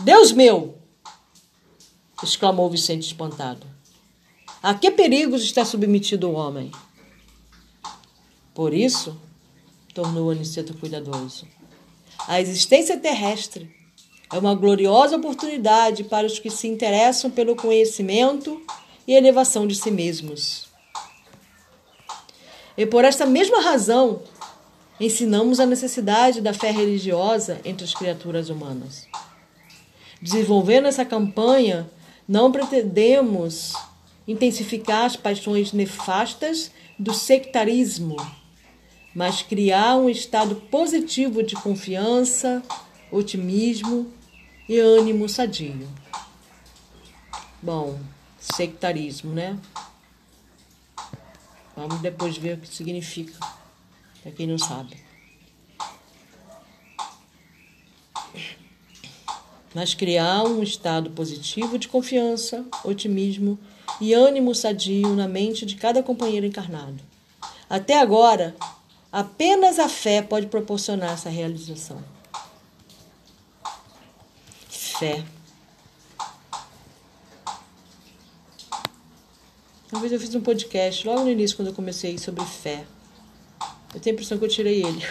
Deus 0.00 0.30
meu! 0.30 0.76
exclamou 2.22 2.68
Vicente 2.68 3.06
espantado. 3.06 3.66
A 4.62 4.74
que 4.74 4.90
perigos 4.90 5.42
está 5.42 5.64
submetido 5.64 6.28
o 6.28 6.34
homem? 6.34 6.70
Por 8.56 8.72
isso, 8.72 9.14
tornou 9.92 10.30
Aniceto 10.30 10.72
cuidadoso, 10.72 11.46
a 12.26 12.40
existência 12.40 12.96
terrestre 12.96 13.70
é 14.32 14.38
uma 14.38 14.54
gloriosa 14.54 15.16
oportunidade 15.16 16.04
para 16.04 16.26
os 16.26 16.38
que 16.38 16.48
se 16.48 16.66
interessam 16.66 17.30
pelo 17.30 17.54
conhecimento 17.54 18.58
e 19.06 19.12
elevação 19.12 19.66
de 19.66 19.74
si 19.74 19.90
mesmos. 19.90 20.68
E 22.78 22.86
por 22.86 23.04
esta 23.04 23.26
mesma 23.26 23.60
razão, 23.60 24.22
ensinamos 24.98 25.60
a 25.60 25.66
necessidade 25.66 26.40
da 26.40 26.54
fé 26.54 26.70
religiosa 26.70 27.60
entre 27.62 27.84
as 27.84 27.92
criaturas 27.92 28.48
humanas. 28.48 29.06
Desenvolvendo 30.22 30.88
essa 30.88 31.04
campanha, 31.04 31.90
não 32.26 32.50
pretendemos 32.50 33.74
intensificar 34.26 35.04
as 35.04 35.14
paixões 35.14 35.74
nefastas 35.74 36.70
do 36.98 37.12
sectarismo 37.12 38.16
mas 39.16 39.40
criar 39.40 39.96
um 39.96 40.10
estado 40.10 40.56
positivo 40.70 41.42
de 41.42 41.56
confiança, 41.56 42.62
otimismo 43.10 44.12
e 44.68 44.78
ânimo 44.78 45.26
sadio. 45.26 45.88
Bom, 47.62 47.98
sectarismo, 48.38 49.32
né? 49.32 49.58
Vamos 51.74 52.02
depois 52.02 52.36
ver 52.36 52.58
o 52.58 52.60
que 52.60 52.68
significa, 52.68 53.38
para 54.22 54.32
quem 54.32 54.46
não 54.46 54.58
sabe. 54.58 55.02
Mas 59.74 59.94
criar 59.94 60.42
um 60.42 60.62
estado 60.62 61.08
positivo 61.12 61.78
de 61.78 61.88
confiança, 61.88 62.66
otimismo 62.84 63.58
e 63.98 64.12
ânimo 64.12 64.54
sadio 64.54 65.16
na 65.16 65.26
mente 65.26 65.64
de 65.64 65.76
cada 65.76 66.02
companheiro 66.02 66.44
encarnado. 66.44 67.02
Até 67.68 67.98
agora, 67.98 68.54
Apenas 69.16 69.78
a 69.78 69.88
fé 69.88 70.20
pode 70.20 70.46
proporcionar 70.48 71.14
essa 71.14 71.30
realização. 71.30 72.04
Fé. 74.68 75.24
Uma 79.90 80.02
vez 80.02 80.12
eu 80.12 80.20
fiz 80.20 80.34
um 80.34 80.42
podcast 80.42 81.06
logo 81.06 81.20
no 81.20 81.30
início, 81.30 81.56
quando 81.56 81.68
eu 81.68 81.72
comecei, 81.72 82.18
sobre 82.18 82.44
fé. 82.44 82.84
Eu 83.94 84.00
tenho 84.00 84.12
a 84.12 84.16
impressão 84.16 84.36
que 84.36 84.44
eu 84.44 84.50
tirei 84.50 84.84
ele. 84.84 85.02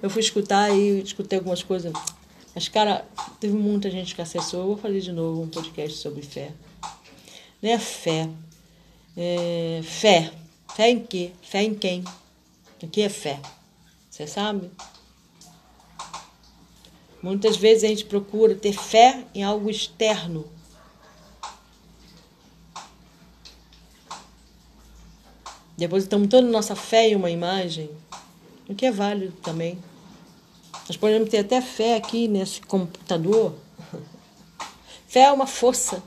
Eu 0.00 0.08
fui 0.08 0.20
escutar 0.20 0.70
e 0.70 1.02
escutei 1.02 1.40
algumas 1.40 1.64
coisas. 1.64 1.92
Mas, 2.54 2.68
cara, 2.68 3.04
teve 3.40 3.54
muita 3.54 3.90
gente 3.90 4.14
que 4.14 4.22
acessou. 4.22 4.60
Eu 4.60 4.66
vou 4.68 4.76
fazer 4.76 5.00
de 5.00 5.10
novo 5.10 5.42
um 5.42 5.48
podcast 5.48 5.98
sobre 5.98 6.22
fé. 6.22 6.52
Não 7.60 7.70
é 7.70 7.78
fé. 7.80 8.30
É 9.16 9.80
fé. 9.82 10.32
Fé 10.76 10.90
em 10.90 11.00
quê? 11.00 11.32
Fé 11.42 11.64
em 11.64 11.74
quem? 11.74 12.04
O 12.82 12.88
que 12.88 13.02
é 13.02 13.08
fé? 13.08 13.40
Você 14.10 14.26
sabe? 14.26 14.70
Muitas 17.22 17.56
vezes 17.56 17.84
a 17.84 17.86
gente 17.86 18.04
procura 18.04 18.54
ter 18.54 18.72
fé 18.72 19.24
em 19.32 19.44
algo 19.44 19.70
externo. 19.70 20.44
Depositamos 25.78 26.28
toda 26.28 26.46
a 26.46 26.50
nossa 26.50 26.74
fé 26.74 27.08
em 27.08 27.16
uma 27.16 27.30
imagem, 27.30 27.88
o 28.68 28.74
que 28.74 28.86
é 28.86 28.92
válido 28.92 29.32
também. 29.42 29.78
Nós 30.88 30.96
podemos 30.96 31.30
ter 31.30 31.38
até 31.38 31.60
fé 31.60 31.96
aqui 31.96 32.26
nesse 32.26 32.60
computador. 32.60 33.54
Fé 35.06 35.20
é 35.20 35.32
uma 35.32 35.46
força 35.46 36.02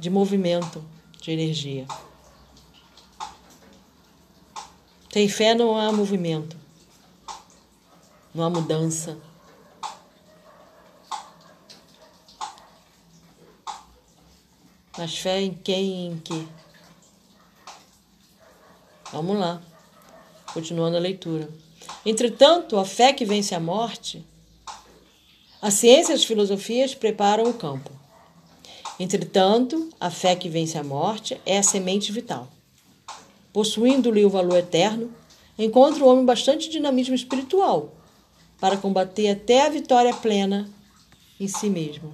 de 0.00 0.10
movimento, 0.10 0.84
de 1.20 1.30
energia. 1.30 1.86
Sem 5.18 5.28
fé 5.28 5.52
não 5.52 5.76
há 5.76 5.90
movimento, 5.90 6.56
não 8.32 8.44
há 8.44 8.48
mudança. 8.48 9.18
Mas 14.96 15.18
fé 15.18 15.40
em 15.40 15.54
quem 15.54 15.84
e 15.84 16.06
em 16.06 16.18
que? 16.20 16.48
Vamos 19.10 19.36
lá, 19.36 19.60
continuando 20.54 20.96
a 20.96 21.00
leitura. 21.00 21.50
Entretanto, 22.06 22.78
a 22.78 22.84
fé 22.84 23.12
que 23.12 23.24
vence 23.24 23.56
a 23.56 23.58
morte 23.58 24.24
A 25.60 25.72
ciência 25.72 26.12
e 26.12 26.14
as 26.14 26.22
filosofias 26.22 26.94
preparam 26.94 27.50
o 27.50 27.54
campo. 27.54 27.90
Entretanto, 29.00 29.90
a 29.98 30.12
fé 30.12 30.36
que 30.36 30.48
vence 30.48 30.78
a 30.78 30.84
morte 30.84 31.40
é 31.44 31.58
a 31.58 31.62
semente 31.64 32.12
vital. 32.12 32.48
Possuindo-lhe 33.52 34.24
o 34.24 34.30
valor 34.30 34.58
eterno, 34.58 35.10
encontra 35.58 36.04
o 36.04 36.08
homem 36.08 36.24
bastante 36.24 36.68
dinamismo 36.68 37.14
espiritual 37.14 37.92
para 38.60 38.76
combater 38.76 39.28
até 39.28 39.66
a 39.66 39.70
vitória 39.70 40.12
plena 40.14 40.68
em 41.40 41.48
si 41.48 41.70
mesmo. 41.70 42.12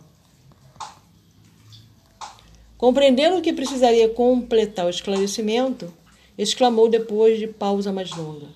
Compreendendo 2.77 3.41
que 3.41 3.53
precisaria 3.53 4.09
completar 4.09 4.87
o 4.87 4.91
esclarecimento, 4.91 5.93
exclamou 6.37 6.89
depois 6.89 7.39
de 7.39 7.47
pausa 7.47 7.93
mais 7.93 8.11
longa: 8.11 8.49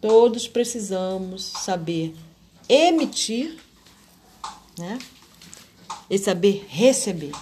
Todos 0.00 0.46
precisamos 0.46 1.42
saber 1.42 2.14
emitir 2.68 3.56
né? 4.78 4.98
e 6.08 6.18
saber 6.18 6.64
receber. 6.68 7.32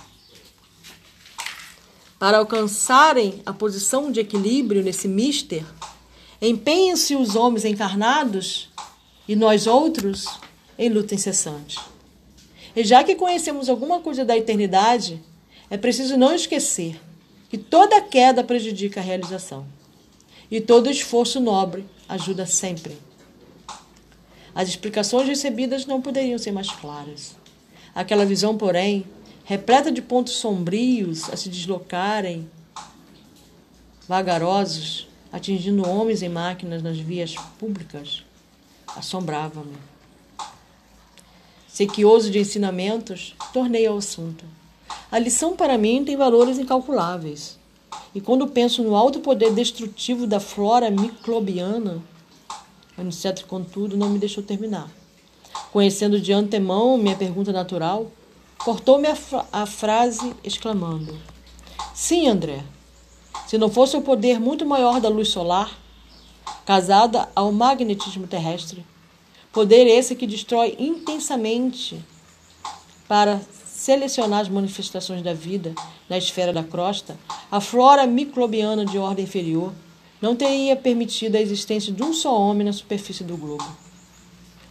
Para 2.23 2.39
alcançarem 2.39 3.43
a 3.45 3.53
posição 3.53 4.13
de 4.13 4.21
equilíbrio 4.21 4.81
nesse 4.81 5.09
mister, 5.09 5.65
empenhem-se 6.41 7.17
os 7.17 7.35
homens 7.35 7.65
encarnados 7.65 8.71
e 9.27 9.35
nós 9.35 9.67
outros 9.67 10.29
em 10.79 10.89
luta 10.89 11.17
incessante. 11.17 11.81
E 12.77 12.85
já 12.85 13.03
que 13.03 13.17
conhecemos 13.17 13.69
alguma 13.69 13.99
coisa 13.99 14.25
da 14.25 14.37
eternidade, 14.37 15.21
é 15.69 15.77
preciso 15.77 16.17
não 16.17 16.33
esquecer 16.33 17.01
que 17.51 17.59
toda 17.59 18.01
queda 18.01 18.45
prejudica 18.45 19.01
a 19.01 19.03
realização 19.03 19.67
e 20.49 20.61
todo 20.61 20.89
esforço 20.89 21.41
nobre 21.41 21.85
ajuda 22.09 22.47
sempre. 22.47 22.97
As 24.55 24.69
explicações 24.69 25.27
recebidas 25.27 25.87
não 25.87 26.01
poderiam 26.01 26.39
ser 26.39 26.53
mais 26.53 26.71
claras. 26.71 27.35
Aquela 27.93 28.25
visão, 28.25 28.57
porém, 28.57 29.05
repleta 29.45 29.91
de 29.91 30.01
pontos 30.01 30.35
sombrios 30.35 31.29
a 31.31 31.37
se 31.37 31.49
deslocarem, 31.49 32.51
vagarosos, 34.09 35.09
atingindo 35.33 35.89
homens 35.89 36.23
e 36.23 36.29
máquinas 36.29 36.83
nas 36.83 36.99
vias 36.99 37.35
públicas, 37.59 38.25
assombrava-me. 38.97 39.77
Sequioso 41.67 42.31
de 42.31 42.39
ensinamentos, 42.39 43.35
tornei 43.53 43.87
ao 43.87 43.97
assunto. 43.97 44.45
A 45.11 45.19
lição 45.19 45.57
para 45.57 45.79
mim 45.79 46.05
tem 46.05 46.17
valores 46.17 46.59
incalculáveis. 46.59 47.59
E 48.15 48.21
quando 48.21 48.47
penso 48.47 48.83
no 48.83 48.95
alto 48.95 49.21
poder 49.21 49.53
destrutivo 49.53 50.27
da 50.27 50.39
flora 50.39 50.91
microbiana, 50.91 52.03
Aniceto, 52.97 53.47
contudo, 53.47 53.97
não 53.97 54.11
me 54.11 54.19
deixou 54.19 54.43
terminar. 54.43 54.91
Conhecendo 55.73 56.21
de 56.21 56.33
antemão 56.33 56.99
minha 56.99 57.17
pergunta 57.17 57.51
natural, 57.51 58.11
cortou-me 58.65 59.09
a, 59.09 59.17
a 59.53 59.67
frase 59.67 60.35
exclamando: 60.43 61.19
Sim, 61.95 62.29
André. 62.29 62.63
Se 63.47 63.59
não 63.59 63.69
fosse 63.69 63.97
o 63.97 64.03
poder 64.03 64.41
muito 64.41 64.65
maior 64.65 65.01
da 65.01 65.09
luz 65.09 65.29
solar, 65.29 65.79
casada 66.65 67.29
ao 67.35 67.53
magnetismo 67.53 68.27
terrestre, 68.27 68.85
poder 69.53 69.87
esse 69.87 70.15
que 70.15 70.27
destrói 70.27 70.75
intensamente 70.79 72.03
para 73.07 73.41
selecionar 73.67 74.41
as 74.41 74.49
manifestações 74.49 75.23
da 75.23 75.35
vida 75.35 75.75
na 76.09 76.17
esfera 76.17 76.53
da 76.53 76.63
crosta, 76.63 77.19
a 77.51 77.61
flora 77.61 78.07
microbiana 78.07 78.87
de 78.87 78.97
ordem 78.97 79.25
inferior 79.25 79.73
não 80.21 80.37
teria 80.37 80.77
permitido 80.77 81.37
a 81.37 81.41
existência 81.41 81.93
de 81.93 82.03
um 82.03 82.15
só 82.15 82.35
homem 82.35 82.65
na 82.65 82.73
superfície 82.73 83.25
do 83.25 83.37
globo. 83.37 83.67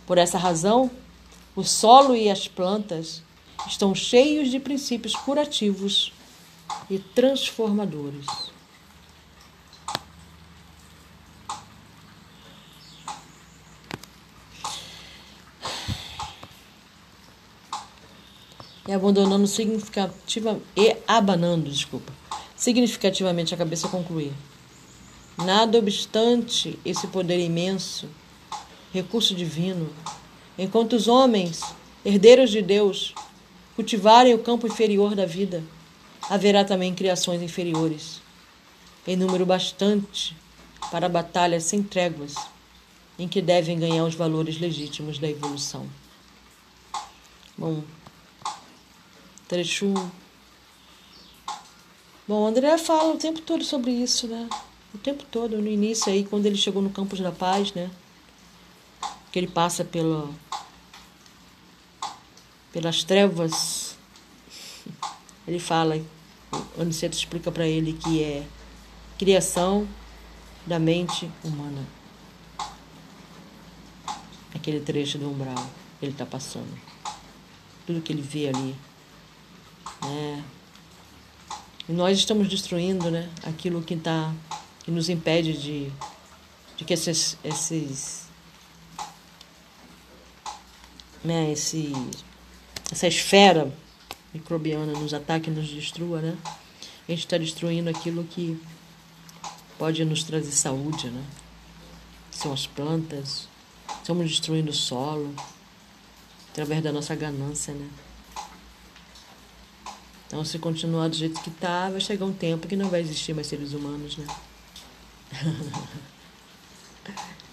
Por 0.08 0.18
essa 0.18 0.38
razão, 0.38 0.90
o 1.56 1.64
solo 1.64 2.16
e 2.16 2.30
as 2.30 2.48
plantas 2.48 3.22
estão 3.68 3.94
cheios 3.94 4.50
de 4.50 4.59
princípios 4.59 5.16
curativos 5.16 6.12
e 6.90 7.00
transformadores. 7.00 8.25
E 18.88 18.94
abandonando 18.94 19.48
significativa 19.48 20.59
e 20.75 20.98
abanando, 21.07 21.70
desculpa, 21.70 22.12
significativamente 22.55 23.53
a 23.53 23.57
cabeça 23.57 23.88
concluir. 23.88 24.33
Nada 25.38 25.77
obstante 25.77 26.77
esse 26.83 27.07
poder 27.07 27.40
imenso, 27.40 28.09
recurso 28.94 29.33
divino, 29.33 29.90
enquanto 30.57 30.94
os 30.94 31.07
homens, 31.07 31.62
herdeiros 32.03 32.51
de 32.51 32.62
Deus, 32.62 33.14
cultivarem 33.75 34.34
o 34.34 34.40
campo 34.40 34.68
inferior 34.68 35.16
da 35.16 35.25
vida, 35.25 35.64
haverá 36.29 36.64
também 36.64 36.94
criações 36.94 37.42
inferiores, 37.42 38.22
em 39.07 39.16
número 39.16 39.46
bastante 39.46 40.36
para 40.92 41.10
batalhas 41.10 41.64
sem 41.64 41.81
tréguas, 41.81 42.36
em 43.18 43.27
que 43.27 43.42
devem 43.42 43.79
ganhar 43.79 44.03
os 44.03 44.16
valores 44.16 44.60
legítimos 44.60 45.20
da 45.20 45.29
evolução. 45.29 45.88
Bom, 47.57 47.84
trecho. 49.48 49.94
Bom, 52.27 52.48
André 52.48 52.77
fala 52.77 53.14
o 53.14 53.18
tempo 53.18 53.42
todo 53.42 53.64
sobre 53.64 53.92
isso, 53.92 54.27
né? 54.27 54.48
o 54.94 54.98
tempo 54.98 55.24
todo, 55.31 55.57
no 55.57 55.70
início 55.70 56.12
aí, 56.12 56.24
quando 56.24 56.46
ele 56.46 56.57
chegou 56.57 56.81
no 56.81 56.90
Campos 56.90 57.20
da 57.20 57.31
Paz, 57.31 57.74
né? 57.74 57.90
Que 59.31 59.40
ele 59.40 59.48
passa 59.48 59.86
pela, 59.86 60.29
pelas 62.72 63.03
trevas. 63.03 63.98
Ele 65.48 65.60
fala, 65.60 66.01
o 66.77 66.81
Aniceto 66.81 67.16
explica 67.16 67.51
para 67.51 67.68
ele 67.68 67.94
que 67.94 68.24
é 68.24 68.46
criação 69.18 69.88
da 70.66 70.79
mente 70.79 71.29
humana. 71.44 71.86
Aquele 74.53 74.79
trecho 74.79 75.18
do 75.18 75.29
umbral 75.29 75.70
ele 76.01 76.12
está 76.12 76.25
passando. 76.25 76.79
Tudo 77.86 78.01
que 78.01 78.12
ele 78.12 78.22
vê 78.22 78.50
ali. 78.50 78.75
Né? 80.01 80.44
E 81.90 81.94
nós 81.94 82.18
estamos 82.18 82.48
destruindo 82.48 83.10
né, 83.10 83.29
aquilo 83.44 83.81
que 83.81 83.96
está 83.96 84.34
que 84.84 84.90
nos 84.90 85.10
impede 85.10 85.53
de, 85.53 85.92
de 86.75 86.84
que 86.86 86.94
esses, 86.94 87.38
esses 87.44 88.25
né, 91.24 91.51
esse, 91.51 91.94
essa 92.92 93.08
esfera 93.08 93.72
microbiana 94.34 94.92
nos 94.94 95.14
ataque 95.14 95.50
e 95.50 95.54
nos 95.54 95.70
destrua, 95.70 96.22
né? 96.22 96.38
A 97.08 97.12
gente 97.12 97.25
está 97.25 97.38
destruindo 97.38 97.90
aquilo 97.90 98.24
que 98.24 98.62
pode 99.77 100.04
nos 100.04 100.24
trazer 100.24 100.51
saúde, 100.51 101.10
né? 101.10 101.24
São 102.30 102.51
as 102.51 102.68
plantas, 102.68 103.48
estamos 103.98 104.30
destruindo 104.30 104.72
o 104.72 104.74
solo 104.74 105.34
através 106.51 106.84
da 106.84 106.92
nossa 106.92 107.16
ganância, 107.16 107.74
né? 107.74 107.90
Então, 110.27 110.46
se 110.46 110.60
continuar 110.60 111.10
do 111.10 111.16
jeito 111.16 111.42
que 111.42 111.50
está, 111.50 111.90
vai 111.90 112.00
chegar 112.00 112.25
um 112.25 112.34
tempo 112.34 112.68
que 112.68 112.75
não 112.75 112.90
vai 112.90 113.01
existir 113.01 113.34
mais 113.34 113.48
seres 113.48 113.74
humanos, 113.74 114.18
né? 114.18 114.27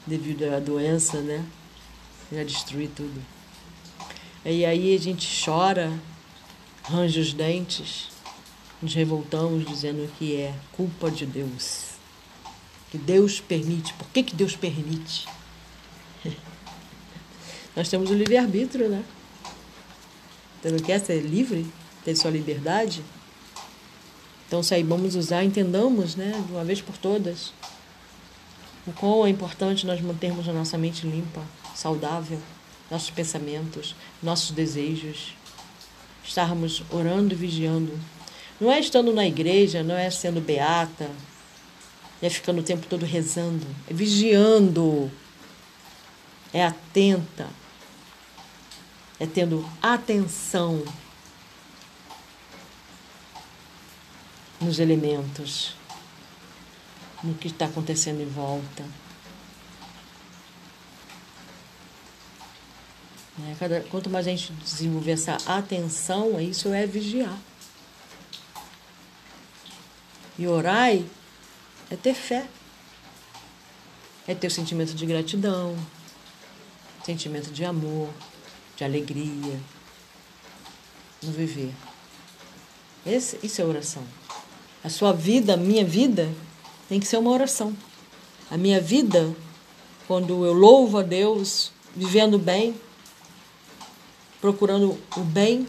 Devido 0.06 0.54
à 0.54 0.60
doença, 0.60 1.20
né? 1.20 1.44
Já 2.32 2.44
destruir 2.44 2.90
tudo. 2.94 3.37
E 4.50 4.64
aí 4.64 4.96
a 4.96 4.98
gente 4.98 5.28
chora, 5.44 5.92
range 6.84 7.20
os 7.20 7.34
dentes, 7.34 8.08
nos 8.80 8.94
revoltamos 8.94 9.66
dizendo 9.66 10.10
que 10.18 10.36
é 10.36 10.54
culpa 10.72 11.10
de 11.10 11.26
Deus. 11.26 11.88
Que 12.90 12.96
Deus 12.96 13.40
permite. 13.40 13.92
Por 13.92 14.08
que, 14.08 14.22
que 14.22 14.34
Deus 14.34 14.56
permite? 14.56 15.28
Nós 17.76 17.90
temos 17.90 18.08
o 18.08 18.14
livre-arbítrio, 18.14 18.88
né? 18.88 19.04
Você 20.62 20.70
não 20.70 20.78
quer 20.78 20.98
ser 20.98 21.20
livre? 21.20 21.70
Ter 22.02 22.16
sua 22.16 22.30
liberdade? 22.30 23.04
Então 24.46 24.62
saibamos 24.62 25.14
usar, 25.14 25.44
entendamos, 25.44 26.16
né, 26.16 26.42
de 26.46 26.52
uma 26.52 26.64
vez 26.64 26.80
por 26.80 26.96
todas, 26.96 27.52
o 28.86 28.92
quão 28.92 29.26
é 29.26 29.28
importante 29.28 29.86
nós 29.86 30.00
mantermos 30.00 30.48
a 30.48 30.54
nossa 30.54 30.78
mente 30.78 31.06
limpa, 31.06 31.44
saudável, 31.74 32.40
nossos 32.90 33.10
pensamentos, 33.10 33.94
nossos 34.22 34.50
desejos, 34.50 35.34
estarmos 36.24 36.82
orando 36.90 37.34
e 37.34 37.36
vigiando. 37.36 37.98
Não 38.60 38.70
é 38.70 38.80
estando 38.80 39.12
na 39.12 39.26
igreja, 39.26 39.82
não 39.82 39.96
é 39.96 40.10
sendo 40.10 40.40
beata, 40.40 41.10
é 42.20 42.28
ficando 42.28 42.60
o 42.60 42.64
tempo 42.64 42.86
todo 42.86 43.04
rezando, 43.04 43.66
é 43.88 43.94
vigiando, 43.94 45.10
é 46.52 46.64
atenta, 46.64 47.48
é 49.20 49.26
tendo 49.26 49.68
atenção 49.80 50.82
nos 54.60 54.78
elementos, 54.78 55.74
no 57.22 57.34
que 57.34 57.48
está 57.48 57.66
acontecendo 57.66 58.20
em 58.20 58.28
volta. 58.28 58.84
Né? 63.38 63.56
Cada, 63.58 63.80
quanto 63.82 64.10
mais 64.10 64.26
a 64.26 64.30
gente 64.30 64.52
desenvolver 64.52 65.12
essa 65.12 65.36
atenção, 65.46 66.40
isso 66.40 66.68
é 66.68 66.86
vigiar. 66.86 67.38
E 70.38 70.46
orai 70.46 71.04
é 71.90 71.96
ter 71.96 72.14
fé. 72.14 72.46
É 74.26 74.34
ter 74.34 74.46
o 74.46 74.50
sentimento 74.50 74.92
de 74.94 75.06
gratidão, 75.06 75.74
sentimento 77.02 77.50
de 77.50 77.64
amor, 77.64 78.10
de 78.76 78.84
alegria 78.84 79.58
no 81.22 81.32
viver. 81.32 81.72
Esse, 83.06 83.38
isso 83.42 83.62
é 83.62 83.64
oração. 83.64 84.04
A 84.84 84.90
sua 84.90 85.12
vida, 85.12 85.54
a 85.54 85.56
minha 85.56 85.84
vida, 85.84 86.30
tem 86.88 87.00
que 87.00 87.06
ser 87.06 87.16
uma 87.16 87.30
oração. 87.30 87.74
A 88.50 88.58
minha 88.58 88.80
vida, 88.80 89.34
quando 90.06 90.44
eu 90.44 90.52
louvo 90.52 90.98
a 90.98 91.02
Deus, 91.02 91.72
vivendo 91.96 92.38
bem, 92.38 92.74
procurando 94.40 94.98
o 95.16 95.20
bem, 95.20 95.66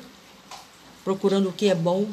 procurando 1.04 1.50
o 1.50 1.54
que 1.54 1.70
é 1.70 1.76
bom, 1.76 2.08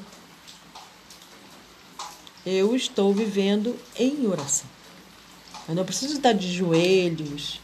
eu 2.45 2.77
estou 2.77 3.12
vivendo 3.12 3.77
em 3.99 4.27
oração. 4.27 4.69
Eu 5.69 5.75
não 5.75 5.85
preciso 5.85 6.14
estar 6.14 6.33
de 6.33 6.53
joelhos, 6.53 7.61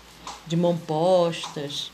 de 0.46 0.56
mão 0.56 0.76
postas, 0.76 1.92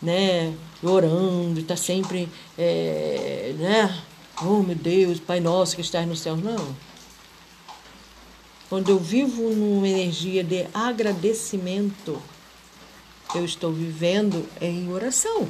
né, 0.00 0.54
orando, 0.82 1.60
estar 1.60 1.76
sempre, 1.76 2.28
é, 2.56 3.54
né, 3.58 4.02
oh 4.42 4.62
meu 4.62 4.76
Deus, 4.76 5.18
Pai 5.18 5.40
nosso 5.40 5.74
que 5.74 5.82
estás 5.82 6.06
no 6.06 6.16
céu. 6.16 6.36
Não. 6.36 6.76
Quando 8.68 8.88
eu 8.88 9.00
vivo 9.00 9.50
numa 9.50 9.88
energia 9.88 10.44
de 10.44 10.68
agradecimento, 10.72 12.22
eu 13.34 13.44
estou 13.44 13.72
vivendo 13.72 14.48
em 14.60 14.92
oração. 14.92 15.48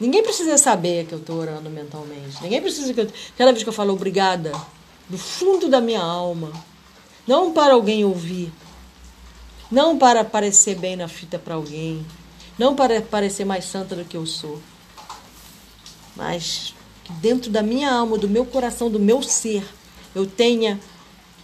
Ninguém 0.00 0.22
precisa 0.22 0.56
saber 0.56 1.06
que 1.06 1.12
eu 1.12 1.18
estou 1.18 1.38
orando 1.38 1.68
mentalmente. 1.68 2.40
Ninguém 2.42 2.62
precisa 2.62 2.94
que 2.94 3.00
eu. 3.00 3.10
Cada 3.36 3.50
vez 3.52 3.62
que 3.62 3.68
eu 3.68 3.72
falo 3.72 3.92
obrigada, 3.92 4.52
do 5.08 5.18
fundo 5.18 5.68
da 5.68 5.80
minha 5.80 6.00
alma, 6.00 6.52
não 7.26 7.52
para 7.52 7.74
alguém 7.74 8.04
ouvir, 8.04 8.52
não 9.70 9.98
para 9.98 10.24
parecer 10.24 10.76
bem 10.76 10.96
na 10.96 11.08
fita 11.08 11.38
para 11.38 11.54
alguém, 11.54 12.06
não 12.58 12.76
para 12.76 13.00
parecer 13.02 13.44
mais 13.44 13.64
santa 13.64 13.96
do 13.96 14.04
que 14.04 14.16
eu 14.16 14.26
sou, 14.26 14.60
mas 16.14 16.74
que 17.04 17.12
dentro 17.14 17.50
da 17.50 17.62
minha 17.62 17.90
alma, 17.90 18.18
do 18.18 18.28
meu 18.28 18.44
coração, 18.44 18.90
do 18.90 19.00
meu 19.00 19.22
ser, 19.22 19.64
eu 20.14 20.26
tenha 20.26 20.78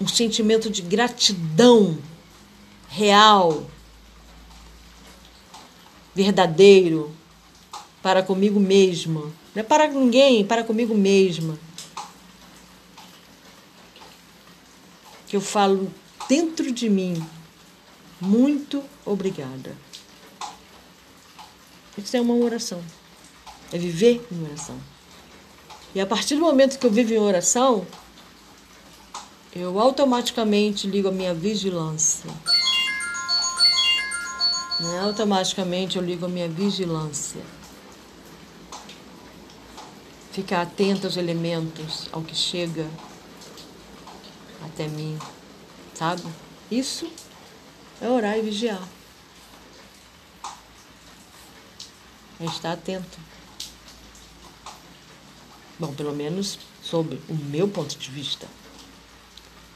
um 0.00 0.06
sentimento 0.06 0.70
de 0.70 0.82
gratidão 0.82 1.98
real, 2.88 3.66
verdadeiro, 6.14 7.14
para 8.04 8.22
comigo 8.22 8.60
mesma. 8.60 9.22
Não 9.22 9.32
é 9.54 9.62
para 9.62 9.88
ninguém, 9.88 10.44
para 10.44 10.62
comigo 10.62 10.94
mesma. 10.94 11.58
Que 15.26 15.34
eu 15.34 15.40
falo 15.40 15.90
dentro 16.28 16.70
de 16.70 16.90
mim, 16.90 17.26
muito 18.20 18.84
obrigada. 19.06 19.74
Isso 21.96 22.14
é 22.14 22.20
uma 22.20 22.34
oração. 22.34 22.84
É 23.72 23.78
viver 23.78 24.22
em 24.30 24.44
oração. 24.44 24.78
E 25.94 26.00
a 26.00 26.06
partir 26.06 26.34
do 26.34 26.42
momento 26.42 26.78
que 26.78 26.84
eu 26.84 26.90
vivo 26.90 27.14
em 27.14 27.18
oração, 27.18 27.86
eu 29.56 29.80
automaticamente 29.80 30.86
ligo 30.86 31.08
a 31.08 31.12
minha 31.12 31.32
vigilância. 31.32 32.30
Né? 34.78 35.00
Automaticamente 35.00 35.96
eu 35.96 36.04
ligo 36.04 36.26
a 36.26 36.28
minha 36.28 36.50
vigilância 36.50 37.40
ficar 40.34 40.62
atento 40.62 41.06
aos 41.06 41.16
elementos, 41.16 42.08
ao 42.10 42.20
que 42.20 42.34
chega 42.34 42.90
até 44.64 44.88
mim, 44.88 45.16
sabe? 45.94 46.24
Isso 46.68 47.08
é 48.00 48.08
orar 48.08 48.36
e 48.36 48.42
vigiar. 48.42 48.82
É 52.40 52.46
estar 52.46 52.72
atento. 52.72 53.16
Bom, 55.78 55.94
pelo 55.94 56.12
menos 56.12 56.58
sob 56.82 57.20
o 57.28 57.34
meu 57.34 57.68
ponto 57.68 57.96
de 57.96 58.10
vista. 58.10 58.48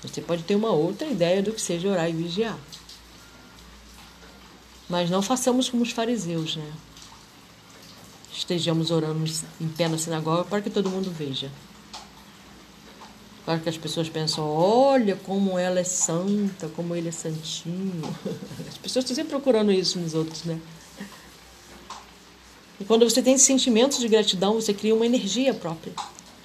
Você 0.03 0.21
pode 0.21 0.43
ter 0.43 0.57
uma 0.57 0.73
outra 0.73 1.07
ideia 1.07 1.41
do 1.41 1.53
que 1.53 1.61
seja 1.61 1.89
orar 1.89 2.11
e 2.11 2.13
vigiar. 2.13 2.59
Mas 4.89 5.09
não 5.09 5.23
façamos 5.23 5.69
como 5.69 5.85
os 5.85 5.93
fariseus, 5.93 6.57
né? 6.57 6.73
Estejamos 8.39 8.91
orando 8.91 9.25
em 9.61 9.69
pé 9.69 9.89
na 9.89 9.99
sinagoga 9.99 10.45
para 10.45 10.63
que 10.63 10.71
todo 10.71 10.89
mundo 10.89 11.11
veja. 11.11 11.51
Para 13.45 13.59
que 13.59 13.69
as 13.69 13.77
pessoas 13.77 14.09
pensem, 14.09 14.43
olha 14.43 15.17
como 15.17 15.59
ela 15.59 15.81
é 15.81 15.85
santa, 15.85 16.69
como 16.69 16.95
ele 16.95 17.09
é 17.09 17.13
santinho. 17.13 18.03
As 18.69 18.77
pessoas 18.77 19.05
estão 19.05 19.17
sempre 19.17 19.31
procurando 19.31 19.73
isso 19.73 19.99
nos 19.99 20.13
outros, 20.13 20.45
né? 20.45 20.61
E 22.79 22.85
quando 22.85 23.09
você 23.09 23.23
tem 23.23 23.37
sentimentos 23.39 23.99
de 23.99 24.07
gratidão, 24.07 24.55
você 24.55 24.75
cria 24.75 24.95
uma 24.95 25.07
energia 25.07 25.55
própria. 25.55 25.95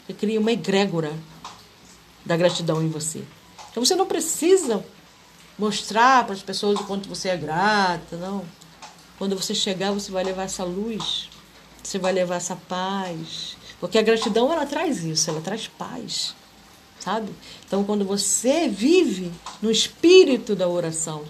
Você 0.07 0.13
cria 0.13 0.39
uma 0.39 0.51
egrégora 0.51 1.13
da 2.25 2.37
gratidão 2.37 2.81
em 2.81 2.87
você. 2.87 3.23
Então 3.69 3.83
você 3.83 3.95
não 3.95 4.07
precisa 4.07 4.83
mostrar 5.59 6.23
para 6.23 6.33
as 6.33 6.41
pessoas 6.41 6.79
o 6.79 6.85
quanto 6.85 7.09
você 7.09 7.29
é 7.29 7.37
grata, 7.37 8.15
não. 8.15 8.45
Quando 9.19 9.35
você 9.35 9.53
chegar, 9.53 9.91
você 9.91 10.09
vai 10.09 10.23
levar 10.23 10.43
essa 10.43 10.63
luz 10.63 11.29
você 11.83 11.99
vai 11.99 12.13
levar 12.13 12.35
essa 12.35 12.55
paz. 12.55 13.57
Porque 13.79 13.97
a 13.97 14.01
gratidão, 14.01 14.51
ela 14.51 14.65
traz 14.65 15.03
isso, 15.03 15.29
ela 15.29 15.41
traz 15.41 15.67
paz. 15.67 16.33
Sabe? 16.99 17.33
Então, 17.67 17.83
quando 17.83 18.05
você 18.05 18.69
vive 18.69 19.31
no 19.61 19.69
espírito 19.69 20.55
da 20.55 20.67
oração, 20.67 21.25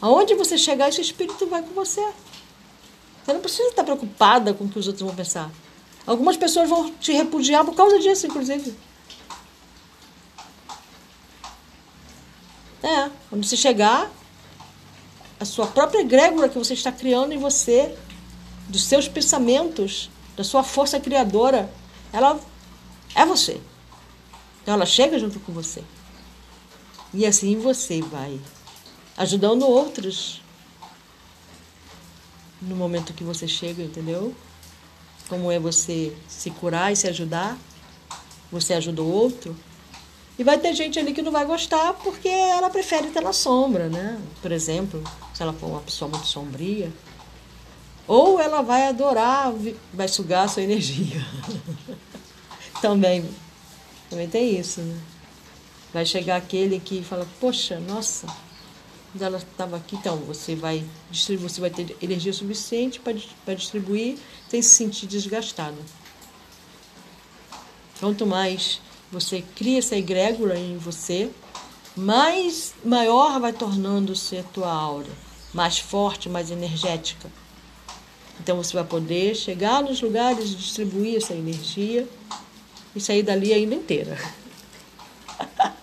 aonde 0.00 0.34
você 0.34 0.56
chegar, 0.56 0.88
esse 0.88 1.02
espírito 1.02 1.46
vai 1.46 1.62
com 1.62 1.74
você. 1.74 2.00
Você 3.22 3.32
não 3.32 3.40
precisa 3.40 3.68
estar 3.68 3.84
preocupada 3.84 4.54
com 4.54 4.64
o 4.64 4.68
que 4.68 4.78
os 4.78 4.86
outros 4.86 5.04
vão 5.04 5.14
pensar. 5.14 5.50
Algumas 6.06 6.36
pessoas 6.36 6.68
vão 6.68 6.90
te 6.92 7.12
repudiar 7.12 7.64
por 7.64 7.74
causa 7.74 7.98
disso, 7.98 8.26
inclusive. 8.26 8.74
É, 12.82 13.10
quando 13.28 13.44
você 13.44 13.56
chegar, 13.56 14.10
a 15.38 15.44
sua 15.44 15.66
própria 15.66 16.00
egrégora 16.00 16.48
que 16.48 16.58
você 16.58 16.72
está 16.72 16.90
criando 16.90 17.32
em 17.32 17.38
você 17.38 17.94
dos 18.68 18.84
seus 18.84 19.08
pensamentos, 19.08 20.10
da 20.36 20.44
sua 20.44 20.62
força 20.62 21.00
criadora, 21.00 21.70
ela 22.12 22.38
é 23.14 23.24
você. 23.24 23.60
Então 24.62 24.74
ela 24.74 24.86
chega 24.86 25.18
junto 25.18 25.38
com 25.40 25.52
você. 25.52 25.82
E 27.14 27.24
assim 27.24 27.58
você 27.58 28.02
vai 28.02 28.38
ajudando 29.16 29.66
outros 29.66 30.42
no 32.60 32.74
momento 32.74 33.14
que 33.14 33.24
você 33.24 33.46
chega, 33.46 33.82
entendeu? 33.82 34.34
Como 35.28 35.50
é 35.50 35.58
você 35.58 36.16
se 36.28 36.50
curar 36.50 36.92
e 36.92 36.96
se 36.96 37.08
ajudar, 37.08 37.56
você 38.50 38.74
ajuda 38.74 39.02
o 39.02 39.10
outro. 39.10 39.56
E 40.38 40.44
vai 40.44 40.58
ter 40.58 40.74
gente 40.74 40.98
ali 40.98 41.14
que 41.14 41.22
não 41.22 41.32
vai 41.32 41.46
gostar 41.46 41.94
porque 41.94 42.28
ela 42.28 42.68
prefere 42.68 43.08
estar 43.08 43.22
na 43.22 43.32
sombra, 43.32 43.88
né? 43.88 44.20
Por 44.42 44.52
exemplo, 44.52 45.02
se 45.32 45.42
ela 45.42 45.52
for 45.52 45.68
uma 45.68 45.80
pessoa 45.80 46.10
muito 46.10 46.26
sombria, 46.26 46.92
ou 48.06 48.40
ela 48.40 48.62
vai 48.62 48.88
adorar, 48.88 49.52
vai 49.92 50.08
sugar 50.08 50.44
a 50.44 50.48
sua 50.48 50.62
energia. 50.62 51.24
também, 52.80 53.24
também 54.08 54.28
tem 54.28 54.58
isso, 54.58 54.80
né? 54.80 54.98
Vai 55.92 56.04
chegar 56.04 56.36
aquele 56.36 56.78
que 56.78 57.02
fala, 57.02 57.26
poxa, 57.40 57.80
nossa, 57.80 58.26
ela 59.18 59.38
estava 59.38 59.76
aqui, 59.76 59.96
então 59.96 60.16
você 60.18 60.54
vai 60.54 60.84
distribuir, 61.10 61.50
você 61.50 61.60
vai 61.60 61.70
ter 61.70 61.96
energia 62.02 62.32
suficiente 62.32 63.00
para 63.00 63.54
distribuir 63.54 64.18
sem 64.48 64.60
se 64.60 64.68
sentir 64.68 65.06
desgastado. 65.06 65.78
Quanto 67.98 68.26
mais 68.26 68.80
você 69.10 69.42
cria 69.54 69.78
essa 69.78 69.96
egrégora 69.96 70.58
em 70.58 70.76
você, 70.76 71.30
mais 71.96 72.74
maior 72.84 73.40
vai 73.40 73.52
tornando-se 73.52 74.36
a 74.36 74.42
tua 74.42 74.70
aura, 74.70 75.08
mais 75.54 75.78
forte, 75.78 76.28
mais 76.28 76.50
energética. 76.50 77.30
Então 78.40 78.56
você 78.56 78.74
vai 78.74 78.84
poder 78.84 79.34
chegar 79.34 79.82
nos 79.82 80.00
lugares 80.00 80.50
e 80.50 80.54
distribuir 80.54 81.16
essa 81.16 81.34
energia 81.34 82.08
e 82.94 83.00
sair 83.00 83.22
dali 83.22 83.52
ainda 83.52 83.74
inteira. 83.74 84.16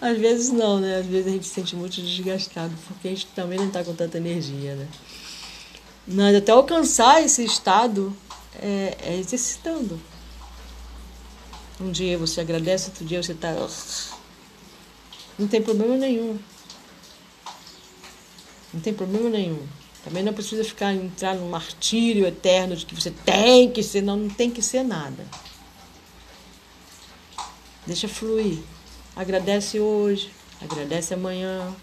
Às 0.00 0.18
vezes 0.18 0.50
não, 0.50 0.80
né? 0.80 0.98
Às 0.98 1.06
vezes 1.06 1.26
a 1.26 1.30
gente 1.30 1.46
se 1.46 1.54
sente 1.54 1.76
muito 1.76 2.00
desgastado, 2.00 2.74
porque 2.88 3.08
a 3.08 3.10
gente 3.10 3.26
também 3.28 3.58
não 3.58 3.66
está 3.66 3.84
com 3.84 3.94
tanta 3.94 4.16
energia, 4.16 4.74
né? 4.74 4.88
Mas 6.06 6.34
até 6.34 6.52
alcançar 6.52 7.22
esse 7.22 7.44
estado 7.44 8.16
é, 8.58 8.96
é 9.02 9.18
exercitando. 9.18 10.00
Um 11.80 11.90
dia 11.90 12.18
você 12.18 12.40
agradece, 12.40 12.90
outro 12.90 13.04
dia 13.04 13.22
você 13.22 13.32
está. 13.32 13.54
Não 15.38 15.46
tem 15.46 15.62
problema 15.62 15.96
nenhum. 15.96 16.38
Não 18.72 18.80
tem 18.80 18.92
problema 18.92 19.28
nenhum. 19.30 19.66
Também 20.04 20.22
não 20.22 20.32
precisa 20.32 20.64
ficar 20.64 20.94
entrar 20.94 21.34
no 21.34 21.46
martírio 21.48 22.26
eterno 22.26 22.74
de 22.74 22.86
que 22.86 22.94
você 22.94 23.10
tem 23.10 23.70
que 23.70 23.82
ser, 23.82 24.02
não, 24.02 24.16
não 24.16 24.30
tem 24.30 24.50
que 24.50 24.62
ser 24.62 24.82
nada. 24.82 25.26
Deixa 27.86 28.08
fluir. 28.08 28.58
Agradece 29.14 29.78
hoje, 29.78 30.30
agradece 30.62 31.12
amanhã, 31.12 31.74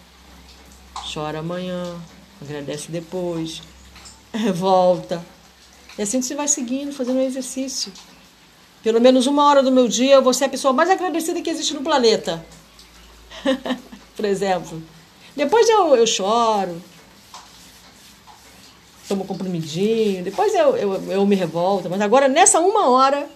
chora 1.13 1.39
amanhã, 1.39 1.99
agradece 2.41 2.91
depois, 2.91 3.61
volta. 4.55 5.23
E 5.97 6.01
assim 6.01 6.21
você 6.21 6.33
vai 6.33 6.47
seguindo, 6.47 6.93
fazendo 6.93 7.17
um 7.17 7.25
exercício. 7.25 7.91
Pelo 8.81 9.01
menos 9.01 9.27
uma 9.27 9.45
hora 9.47 9.61
do 9.61 9.71
meu 9.71 9.87
dia 9.87 10.15
eu 10.15 10.23
vou 10.23 10.33
ser 10.33 10.45
a 10.45 10.49
pessoa 10.49 10.73
mais 10.73 10.89
agradecida 10.89 11.41
que 11.41 11.49
existe 11.49 11.73
no 11.73 11.81
planeta. 11.81 12.43
Por 14.15 14.25
exemplo. 14.25 14.81
Depois 15.35 15.69
eu, 15.69 15.95
eu 15.95 16.07
choro, 16.07 16.81
tomo 19.07 19.25
comprimidinho, 19.25 20.23
depois 20.23 20.53
eu, 20.53 20.75
eu, 20.75 21.11
eu 21.11 21.25
me 21.25 21.35
revolto, 21.35 21.89
mas 21.89 22.01
agora 22.01 22.27
nessa 22.27 22.59
uma 22.59 22.89
hora 22.89 23.27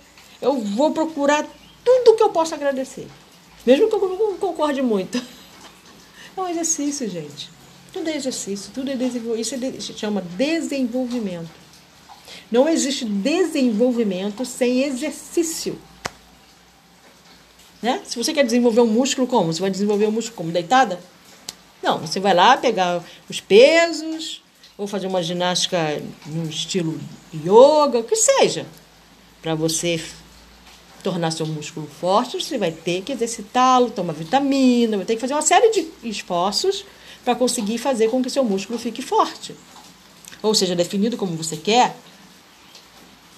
eu 0.41 0.59
vou 0.59 0.91
procurar 0.91 1.45
tudo 1.83 2.15
que 2.15 2.23
eu 2.23 2.29
posso 2.29 2.53
agradecer. 2.53 3.07
Mesmo 3.65 3.87
que 3.87 3.95
eu 3.95 4.09
não 4.09 4.37
concorde 4.37 4.81
muito. 4.81 5.21
É 6.35 6.39
um 6.39 6.47
exercício, 6.47 7.09
gente. 7.09 7.49
Tudo 7.91 8.09
é 8.09 8.15
exercício, 8.15 8.71
tudo 8.73 8.89
é 8.89 8.95
desenvolvimento. 8.95 9.41
Isso 9.41 9.55
é 9.55 9.81
se 9.81 9.99
chama 9.99 10.21
desenvolvimento. 10.21 11.49
Não 12.49 12.69
existe 12.69 13.03
desenvolvimento 13.03 14.45
sem 14.45 14.83
exercício. 14.83 15.77
Né? 17.81 18.01
Se 18.05 18.17
você 18.17 18.33
quer 18.33 18.45
desenvolver 18.45 18.79
um 18.79 18.87
músculo, 18.87 19.27
como? 19.27 19.51
Você 19.51 19.59
vai 19.59 19.69
desenvolver 19.69 20.07
um 20.07 20.11
músculo 20.11 20.37
como? 20.37 20.51
Deitada? 20.51 20.99
Não, 21.83 21.99
você 21.99 22.19
vai 22.19 22.33
lá 22.33 22.55
pegar 22.55 23.03
os 23.27 23.41
pesos, 23.41 24.40
ou 24.81 24.87
fazer 24.87 25.05
uma 25.05 25.21
ginástica 25.21 26.01
no 26.25 26.49
estilo 26.49 26.99
yoga, 27.31 28.01
que 28.01 28.15
seja. 28.15 28.65
Para 29.39 29.53
você 29.53 30.03
tornar 31.03 31.29
seu 31.29 31.45
músculo 31.45 31.85
forte, 31.85 32.41
você 32.41 32.57
vai 32.57 32.71
ter 32.71 33.03
que 33.03 33.11
exercitá-lo, 33.11 33.91
tomar 33.91 34.13
vitamina, 34.13 34.97
vai 34.97 35.05
ter 35.05 35.13
que 35.13 35.21
fazer 35.21 35.35
uma 35.35 35.43
série 35.43 35.69
de 35.69 35.87
esforços 36.03 36.83
para 37.23 37.35
conseguir 37.35 37.77
fazer 37.77 38.09
com 38.09 38.23
que 38.23 38.29
seu 38.31 38.43
músculo 38.43 38.79
fique 38.79 39.03
forte. 39.03 39.55
Ou 40.41 40.55
seja, 40.55 40.75
definido 40.75 41.15
como 41.15 41.35
você 41.35 41.57
quer. 41.57 41.95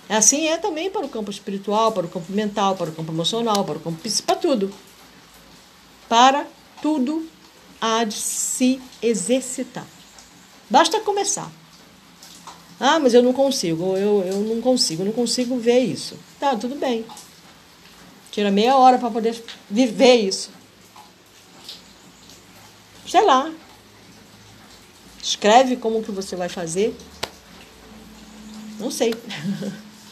Assim 0.07 0.47
é 0.47 0.55
também 0.55 0.89
para 0.89 1.05
o 1.05 1.09
campo 1.09 1.29
espiritual, 1.29 1.91
para 1.91 2.05
o 2.05 2.09
campo 2.09 2.31
mental, 2.31 2.77
para 2.77 2.89
o 2.89 2.93
campo 2.93 3.11
emocional, 3.11 3.65
para 3.65 3.79
o 3.79 3.81
campo 3.81 3.99
para 4.25 4.35
tudo. 4.37 4.73
Para 6.07 6.47
tudo 6.81 7.27
há 7.81 8.05
de 8.05 8.15
se 8.15 8.79
exercitar. 9.01 10.02
Basta 10.73 10.99
começar. 11.01 11.51
Ah, 12.79 12.97
mas 12.99 13.13
eu 13.13 13.21
não 13.21 13.31
consigo, 13.31 13.95
eu, 13.95 14.23
eu 14.25 14.39
não 14.39 14.59
consigo, 14.59 15.03
eu 15.03 15.05
não 15.05 15.13
consigo 15.13 15.55
ver 15.55 15.81
isso. 15.81 16.17
Tá, 16.39 16.55
tudo 16.55 16.73
bem. 16.73 17.05
Tira 18.31 18.49
meia 18.49 18.75
hora 18.75 18.97
para 18.97 19.11
poder 19.11 19.39
viver 19.69 20.15
isso. 20.15 20.49
Sei 23.07 23.23
lá. 23.23 23.53
Escreve 25.21 25.75
como 25.75 26.01
que 26.01 26.09
você 26.09 26.35
vai 26.35 26.49
fazer. 26.49 26.97
Não 28.79 28.89
sei. 28.89 29.13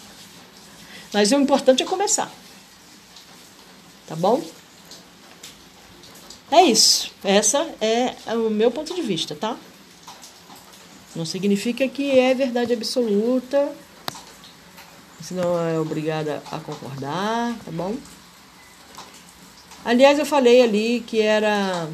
Mas 1.12 1.32
o 1.32 1.38
importante 1.38 1.82
é 1.82 1.88
começar. 1.88 2.32
Tá 4.06 4.16
bom? 4.16 4.44
É 6.52 6.62
isso. 6.62 7.12
Essa 7.24 7.68
é 7.82 8.14
o 8.36 8.52
meu 8.52 8.70
ponto 8.70 8.94
de 8.94 9.02
vista, 9.02 9.34
tá? 9.34 9.58
Não 11.16 11.26
significa 11.26 11.88
que 11.88 12.20
é 12.20 12.34
verdade 12.34 12.74
absoluta. 12.74 13.72
Você 15.20 15.34
não 15.34 15.60
é 15.60 15.80
obrigada 15.80 16.42
a 16.52 16.60
concordar, 16.60 17.56
tá 17.64 17.72
bom? 17.72 17.96
Aliás, 19.84 20.18
eu 20.20 20.26
falei 20.26 20.62
ali 20.62 21.04
que 21.06 21.22
era. 21.22 21.90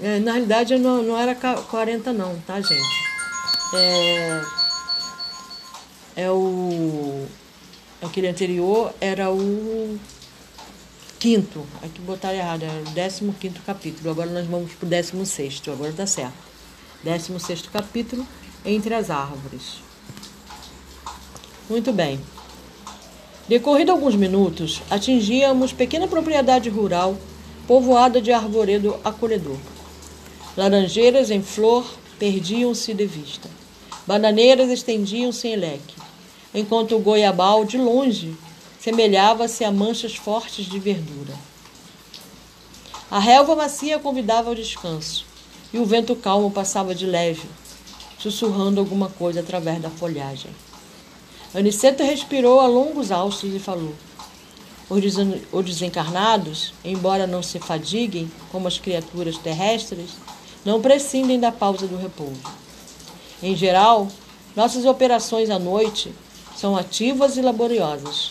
É, 0.00 0.18
na 0.18 0.32
realidade, 0.32 0.78
não, 0.78 1.02
não 1.02 1.18
era 1.18 1.34
40, 1.34 2.12
não, 2.12 2.38
tá, 2.40 2.60
gente? 2.60 3.04
É, 3.74 4.42
é 6.16 6.30
o. 6.30 7.26
Aquele 8.02 8.28
anterior 8.28 8.94
era 9.00 9.30
o 9.30 9.98
quinto. 11.18 11.66
Aqui 11.82 12.00
botaram 12.02 12.36
errado, 12.36 12.64
era 12.64 12.80
o 12.80 12.92
décimo 12.92 13.32
quinto 13.34 13.62
capítulo. 13.62 14.10
Agora 14.10 14.30
nós 14.30 14.46
vamos 14.46 14.72
para 14.72 14.86
o 14.86 14.88
décimo 14.88 15.24
sexto. 15.24 15.70
Agora 15.70 15.92
tá 15.92 16.06
certo. 16.06 16.53
Décimo 17.04 17.38
sexto 17.38 17.70
capítulo, 17.70 18.26
Entre 18.64 18.94
as 18.94 19.10
Árvores. 19.10 19.82
Muito 21.68 21.92
bem. 21.92 22.18
Decorrido 23.46 23.92
alguns 23.92 24.16
minutos, 24.16 24.80
atingíamos 24.88 25.70
pequena 25.70 26.08
propriedade 26.08 26.70
rural 26.70 27.18
povoada 27.66 28.22
de 28.22 28.32
arvoredo 28.32 28.98
acolhedor. 29.04 29.58
Laranjeiras 30.56 31.30
em 31.30 31.42
flor 31.42 31.84
perdiam-se 32.18 32.94
de 32.94 33.04
vista. 33.04 33.50
Bananeiras 34.06 34.70
estendiam-se 34.70 35.46
em 35.46 35.56
leque, 35.56 35.96
enquanto 36.54 36.96
o 36.96 37.00
goiabal, 37.00 37.66
de 37.66 37.76
longe, 37.76 38.34
semelhava-se 38.80 39.62
a 39.62 39.70
manchas 39.70 40.16
fortes 40.16 40.64
de 40.64 40.78
verdura. 40.78 41.34
A 43.10 43.18
relva 43.18 43.54
macia 43.54 43.98
convidava 43.98 44.48
ao 44.48 44.54
descanso, 44.54 45.33
e 45.74 45.78
o 45.80 45.84
vento 45.84 46.14
calmo 46.14 46.52
passava 46.52 46.94
de 46.94 47.04
leve, 47.04 47.48
sussurrando 48.16 48.78
alguma 48.78 49.08
coisa 49.08 49.40
através 49.40 49.82
da 49.82 49.90
folhagem. 49.90 50.52
Aniceta 51.52 52.04
respirou 52.04 52.60
a 52.60 52.68
longos 52.68 53.10
alços 53.10 53.52
e 53.52 53.58
falou: 53.58 53.92
Os 54.88 55.64
desencarnados, 55.64 56.72
embora 56.84 57.26
não 57.26 57.42
se 57.42 57.58
fadiguem 57.58 58.30
como 58.52 58.68
as 58.68 58.78
criaturas 58.78 59.36
terrestres, 59.36 60.10
não 60.64 60.80
prescindem 60.80 61.40
da 61.40 61.50
pausa 61.50 61.88
do 61.88 61.96
repouso. 61.96 62.40
Em 63.42 63.56
geral, 63.56 64.06
nossas 64.54 64.84
operações 64.84 65.50
à 65.50 65.58
noite 65.58 66.14
são 66.56 66.76
ativas 66.76 67.36
e 67.36 67.42
laboriosas. 67.42 68.30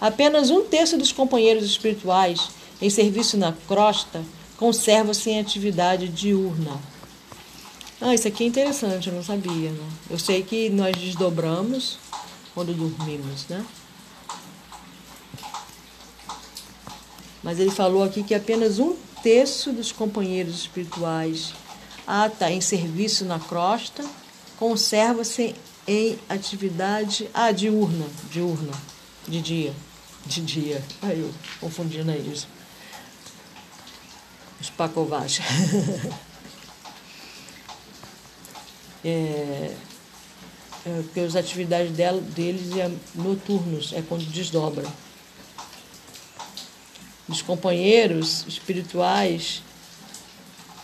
Apenas 0.00 0.50
um 0.50 0.64
terço 0.64 0.98
dos 0.98 1.12
companheiros 1.12 1.64
espirituais 1.64 2.48
em 2.82 2.90
serviço 2.90 3.36
na 3.36 3.52
crosta 3.68 4.24
conserva-se 4.60 5.30
em 5.30 5.40
atividade 5.40 6.06
diurna. 6.06 6.78
Ah, 7.98 8.14
isso 8.14 8.28
aqui 8.28 8.44
é 8.44 8.46
interessante, 8.46 9.08
eu 9.08 9.14
não 9.14 9.24
sabia. 9.24 9.70
Né? 9.70 9.88
Eu 10.10 10.18
sei 10.18 10.42
que 10.42 10.68
nós 10.68 10.94
desdobramos 10.94 11.98
quando 12.54 12.74
dormimos, 12.74 13.46
né? 13.48 13.64
Mas 17.42 17.58
ele 17.58 17.70
falou 17.70 18.04
aqui 18.04 18.22
que 18.22 18.34
apenas 18.34 18.78
um 18.78 18.94
terço 19.22 19.72
dos 19.72 19.92
companheiros 19.92 20.56
espirituais 20.56 21.54
ah, 22.06 22.28
tá, 22.28 22.50
em 22.50 22.60
serviço 22.60 23.24
na 23.24 23.38
crosta 23.38 24.04
conserva-se 24.58 25.54
em 25.88 26.18
atividade 26.28 27.30
ah, 27.32 27.50
diurna, 27.50 28.06
diurna, 28.30 28.72
de 29.26 29.40
dia, 29.40 29.72
de 30.26 30.42
dia. 30.42 30.84
Aí 31.00 31.18
eu 31.18 31.30
confundindo 31.58 32.10
aí 32.10 32.30
isso. 32.30 32.46
Os 34.60 34.70
pacovaches. 34.70 35.44
é, 39.04 39.74
é, 40.86 41.02
porque 41.02 41.20
as 41.20 41.36
atividades 41.36 41.92
dela, 41.92 42.20
deles 42.20 42.76
é 42.76 42.90
noturnos, 43.14 43.92
é 43.92 44.02
quando 44.02 44.24
desdobra. 44.26 44.86
Os 47.28 47.42
companheiros 47.42 48.44
espirituais, 48.46 49.62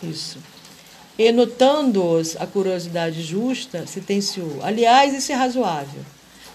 isso. 0.01 0.37
E 1.17 1.31
notando-os 1.31 2.35
a 2.37 2.45
curiosidade 2.45 3.23
justa, 3.23 3.87
sentenciou: 3.87 4.59
Aliás, 4.61 5.15
isso 5.15 5.31
é 5.31 5.35
razoável. 5.35 6.05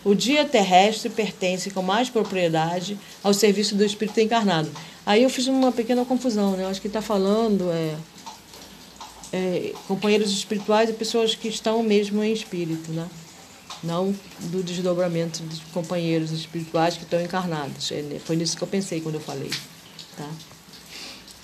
O 0.04 0.14
dia 0.14 0.44
terrestre 0.44 1.10
pertence 1.10 1.70
com 1.70 1.82
mais 1.82 2.08
propriedade 2.08 2.98
ao 3.22 3.34
serviço 3.34 3.74
do 3.74 3.84
espírito 3.84 4.20
encarnado. 4.20 4.70
Aí 5.04 5.22
eu 5.22 5.30
fiz 5.30 5.46
uma 5.46 5.72
pequena 5.72 6.04
confusão, 6.04 6.56
né? 6.56 6.66
Acho 6.66 6.80
que 6.80 6.86
está 6.86 7.02
falando 7.02 7.70
é, 7.72 7.96
é, 9.32 9.74
companheiros 9.88 10.30
espirituais 10.30 10.90
e 10.90 10.92
pessoas 10.92 11.34
que 11.34 11.48
estão 11.48 11.82
mesmo 11.82 12.22
em 12.22 12.32
espírito, 12.32 12.92
né? 12.92 13.08
não 13.82 14.14
do 14.38 14.62
desdobramento 14.62 15.42
dos 15.42 15.60
companheiros 15.72 16.30
espirituais 16.30 16.96
que 16.96 17.02
estão 17.02 17.20
encarnados. 17.20 17.90
É, 17.90 18.20
foi 18.24 18.36
nisso 18.36 18.56
que 18.56 18.62
eu 18.62 18.68
pensei 18.68 19.00
quando 19.00 19.16
eu 19.16 19.20
falei. 19.20 19.50
Tá? 20.16 20.28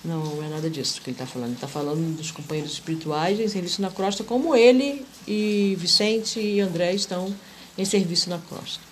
Não 0.05 0.43
é 0.43 0.49
nada 0.49 0.71
disso 0.71 1.03
que 1.03 1.11
ele 1.11 1.15
está 1.15 1.27
falando. 1.27 1.49
Ele 1.49 1.57
está 1.57 1.69
falando 1.69 2.17
dos 2.17 2.31
companheiros 2.31 2.73
espirituais 2.73 3.41
em 3.41 3.49
serviço 3.49 3.83
na 3.83 3.91
crosta, 3.91 4.23
como 4.23 4.55
ele 4.55 5.05
e 5.27 5.77
Vicente 5.79 6.39
e 6.39 6.61
André 6.61 6.95
estão 6.95 7.35
em 7.77 7.85
serviço 7.85 8.31
na 8.31 8.39
crosta. 8.39 8.88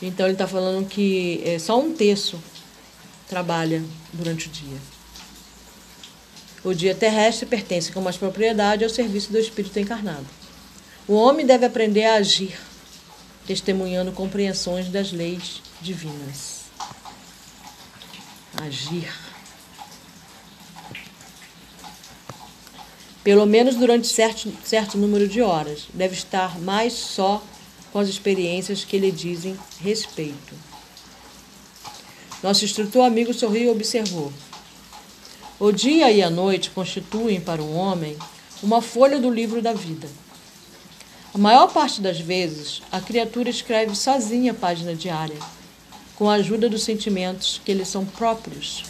Então 0.00 0.26
ele 0.26 0.34
está 0.34 0.46
falando 0.46 0.86
que 0.86 1.42
é, 1.44 1.58
só 1.58 1.78
um 1.80 1.94
terço 1.94 2.42
trabalha 3.28 3.82
durante 4.12 4.48
o 4.48 4.50
dia. 4.50 4.78
O 6.62 6.74
dia 6.74 6.94
terrestre 6.94 7.46
pertence 7.46 7.92
com 7.92 8.00
mais 8.00 8.16
propriedade 8.16 8.84
ao 8.84 8.90
serviço 8.90 9.30
do 9.30 9.38
espírito 9.38 9.78
encarnado. 9.78 10.26
O 11.08 11.14
homem 11.14 11.46
deve 11.46 11.64
aprender 11.64 12.04
a 12.04 12.14
agir, 12.14 12.58
testemunhando 13.46 14.10
compreensões 14.12 14.88
das 14.88 15.12
leis 15.12 15.62
divinas. 15.80 16.62
Agir. 18.60 19.12
Pelo 23.22 23.46
menos 23.46 23.76
durante 23.76 24.08
certo, 24.08 24.52
certo 24.64 24.98
número 24.98 25.28
de 25.28 25.40
horas. 25.40 25.84
Deve 25.94 26.14
estar 26.14 26.58
mais 26.58 26.92
só 26.92 27.42
com 27.96 28.00
as 28.00 28.10
experiências 28.10 28.84
que 28.84 28.98
lhe 28.98 29.10
dizem 29.10 29.58
respeito. 29.80 30.54
Nosso 32.42 32.62
instrutor 32.62 33.06
amigo 33.06 33.32
sorriu 33.32 33.62
e 33.62 33.70
observou. 33.70 34.30
O 35.58 35.72
dia 35.72 36.10
e 36.10 36.22
a 36.22 36.28
noite 36.28 36.70
constituem 36.72 37.40
para 37.40 37.62
um 37.62 37.74
homem 37.74 38.14
uma 38.62 38.82
folha 38.82 39.18
do 39.18 39.30
livro 39.30 39.62
da 39.62 39.72
vida. 39.72 40.06
A 41.32 41.38
maior 41.38 41.68
parte 41.68 42.02
das 42.02 42.20
vezes, 42.20 42.82
a 42.92 43.00
criatura 43.00 43.48
escreve 43.48 43.96
sozinha 43.96 44.52
a 44.52 44.54
página 44.54 44.94
diária, 44.94 45.38
com 46.16 46.28
a 46.28 46.34
ajuda 46.34 46.68
dos 46.68 46.84
sentimentos 46.84 47.62
que 47.64 47.72
lhe 47.72 47.86
são 47.86 48.04
próprios, 48.04 48.84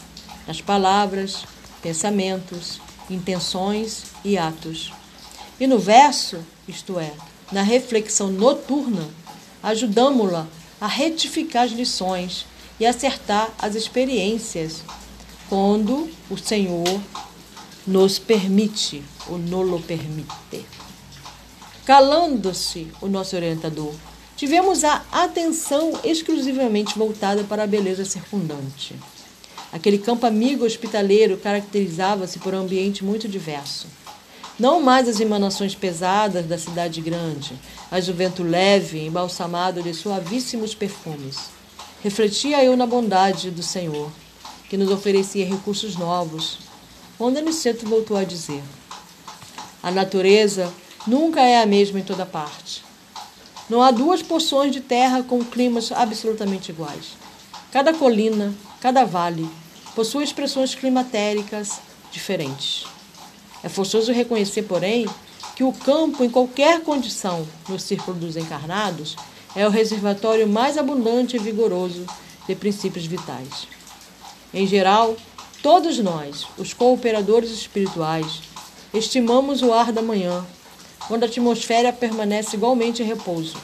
nas 0.48 0.60
palavras, 0.60 1.44
pensamentos, 1.80 2.80
intenções 3.08 4.02
e 4.24 4.36
atos. 4.36 4.92
E 5.60 5.66
no 5.68 5.78
verso, 5.78 6.44
isto 6.66 6.98
é, 6.98 7.12
na 7.52 7.62
reflexão 7.62 8.30
noturna, 8.30 9.08
ajudamos-la 9.62 10.46
a 10.80 10.86
retificar 10.86 11.64
as 11.64 11.72
lições 11.72 12.46
e 12.78 12.86
acertar 12.86 13.50
as 13.58 13.74
experiências 13.74 14.82
quando 15.48 16.08
o 16.28 16.36
Senhor 16.36 17.00
nos 17.86 18.18
permite 18.18 19.02
ou 19.28 19.38
nolo 19.38 19.80
permite. 19.80 20.66
Calando-se 21.84 22.88
o 23.00 23.06
nosso 23.06 23.36
orientador, 23.36 23.94
tivemos 24.36 24.82
a 24.82 25.04
atenção 25.12 25.92
exclusivamente 26.02 26.98
voltada 26.98 27.44
para 27.44 27.62
a 27.62 27.66
beleza 27.66 28.04
circundante. 28.04 28.96
Aquele 29.72 29.98
campo 29.98 30.26
amigo 30.26 30.64
hospitaleiro 30.64 31.36
caracterizava-se 31.36 32.38
por 32.40 32.54
um 32.54 32.60
ambiente 32.60 33.04
muito 33.04 33.28
diverso. 33.28 33.86
Não 34.58 34.80
mais 34.80 35.06
as 35.06 35.20
emanações 35.20 35.74
pesadas 35.74 36.46
da 36.46 36.56
cidade 36.56 37.02
grande, 37.02 37.52
mas 37.90 38.08
o 38.08 38.14
vento 38.14 38.42
leve, 38.42 39.04
embalsamado 39.04 39.82
de 39.82 39.92
suavíssimos 39.92 40.74
perfumes. 40.74 41.50
Refletia 42.02 42.64
eu 42.64 42.74
na 42.74 42.86
bondade 42.86 43.50
do 43.50 43.62
Senhor, 43.62 44.10
que 44.70 44.78
nos 44.78 44.90
oferecia 44.90 45.44
recursos 45.44 45.96
novos. 45.96 46.58
Onde 47.20 47.38
Aniceto 47.38 47.86
voltou 47.86 48.16
a 48.16 48.24
dizer: 48.24 48.62
A 49.82 49.90
natureza 49.90 50.72
nunca 51.06 51.42
é 51.42 51.60
a 51.60 51.66
mesma 51.66 52.00
em 52.00 52.04
toda 52.04 52.24
parte. 52.24 52.82
Não 53.68 53.82
há 53.82 53.90
duas 53.90 54.22
porções 54.22 54.72
de 54.72 54.80
terra 54.80 55.22
com 55.22 55.44
climas 55.44 55.92
absolutamente 55.92 56.70
iguais. 56.70 57.16
Cada 57.70 57.92
colina, 57.92 58.54
cada 58.80 59.04
vale, 59.04 59.46
possui 59.94 60.24
expressões 60.24 60.74
climatéricas 60.74 61.78
diferentes. 62.10 62.95
É 63.62 63.68
forçoso 63.68 64.12
reconhecer, 64.12 64.62
porém, 64.62 65.06
que 65.54 65.64
o 65.64 65.72
campo, 65.72 66.22
em 66.22 66.30
qualquer 66.30 66.82
condição 66.82 67.46
no 67.68 67.78
círculo 67.78 68.16
dos 68.16 68.36
encarnados, 68.36 69.16
é 69.54 69.66
o 69.66 69.70
reservatório 69.70 70.46
mais 70.46 70.76
abundante 70.76 71.36
e 71.36 71.38
vigoroso 71.38 72.04
de 72.46 72.54
princípios 72.54 73.06
vitais. 73.06 73.66
Em 74.52 74.66
geral, 74.66 75.16
todos 75.62 75.98
nós, 75.98 76.46
os 76.58 76.74
cooperadores 76.74 77.50
espirituais, 77.50 78.42
estimamos 78.92 79.62
o 79.62 79.72
ar 79.72 79.92
da 79.92 80.02
manhã, 80.02 80.44
quando 81.08 81.24
a 81.24 81.26
atmosfera 81.26 81.92
permanece 81.92 82.56
igualmente 82.56 83.02
em 83.02 83.06
repouso, 83.06 83.56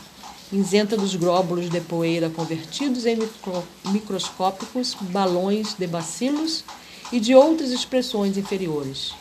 isenta 0.53 0.97
dos 0.97 1.15
glóbulos 1.15 1.69
de 1.69 1.81
poeira 1.81 2.31
convertidos 2.31 3.05
em 3.05 3.17
micro, 3.17 3.63
microscópicos 3.87 4.95
balões 5.01 5.75
de 5.75 5.87
bacilos 5.87 6.65
e 7.11 7.21
de 7.21 7.35
outras 7.35 7.71
expressões 7.71 8.37
inferiores. 8.37 9.13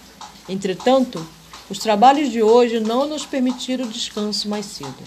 Entretanto, 0.49 1.25
os 1.69 1.79
trabalhos 1.79 2.29
de 2.29 2.41
hoje 2.43 2.79
não 2.79 3.07
nos 3.07 3.25
permitiram 3.25 3.87
descanso 3.87 4.49
mais 4.49 4.65
cedo. 4.65 5.03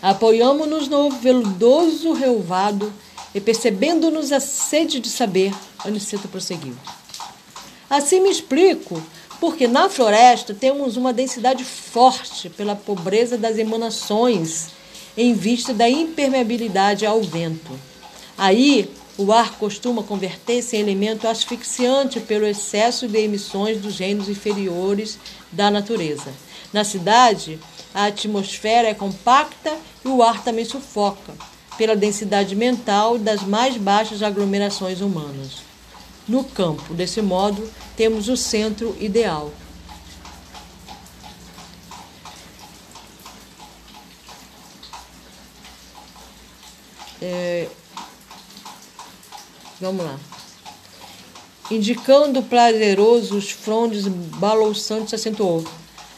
Apoiamo-nos 0.00 0.88
no 0.88 1.10
veludoso 1.10 2.12
relvado 2.12 2.92
e 3.34 3.40
percebendo-nos 3.40 4.32
a 4.32 4.40
sede 4.40 5.00
de 5.00 5.08
saber, 5.08 5.52
Aniceto 5.84 6.28
prosseguiu. 6.28 6.74
Assim 7.90 8.20
me 8.20 8.30
explico 8.30 9.02
porque 9.40 9.66
na 9.66 9.88
floresta 9.88 10.52
temos 10.52 10.96
uma 10.96 11.12
densidade 11.12 11.64
forte 11.64 12.50
pela 12.50 12.74
pobreza 12.74 13.38
das 13.38 13.56
emanações 13.56 14.68
em 15.16 15.32
vista 15.34 15.72
da 15.72 15.88
impermeabilidade 15.88 17.06
ao 17.06 17.22
vento. 17.22 17.78
Aí, 18.36 18.90
o 19.18 19.32
ar 19.32 19.58
costuma 19.58 20.04
converter-se 20.04 20.76
em 20.76 20.80
elemento 20.80 21.26
asfixiante 21.26 22.20
pelo 22.20 22.46
excesso 22.46 23.08
de 23.08 23.18
emissões 23.18 23.80
dos 23.80 23.98
reinos 23.98 24.28
inferiores 24.28 25.18
da 25.50 25.72
natureza. 25.72 26.32
Na 26.72 26.84
cidade, 26.84 27.58
a 27.92 28.04
atmosfera 28.04 28.88
é 28.88 28.94
compacta 28.94 29.76
e 30.04 30.08
o 30.08 30.22
ar 30.22 30.44
também 30.44 30.64
sufoca 30.64 31.34
pela 31.76 31.96
densidade 31.96 32.54
mental 32.54 33.18
das 33.18 33.42
mais 33.42 33.76
baixas 33.76 34.22
aglomerações 34.22 35.00
humanas. 35.00 35.62
No 36.28 36.44
campo, 36.44 36.94
desse 36.94 37.20
modo, 37.20 37.68
temos 37.96 38.28
o 38.28 38.36
centro 38.36 38.96
ideal. 39.00 39.52
É, 47.20 47.68
vamos 49.80 50.04
lá. 50.04 50.18
Indicando 51.70 52.42
prazerosos 52.42 53.50
frondes 53.50 54.06
balouçantes, 54.06 55.14
acentuou. 55.14 55.64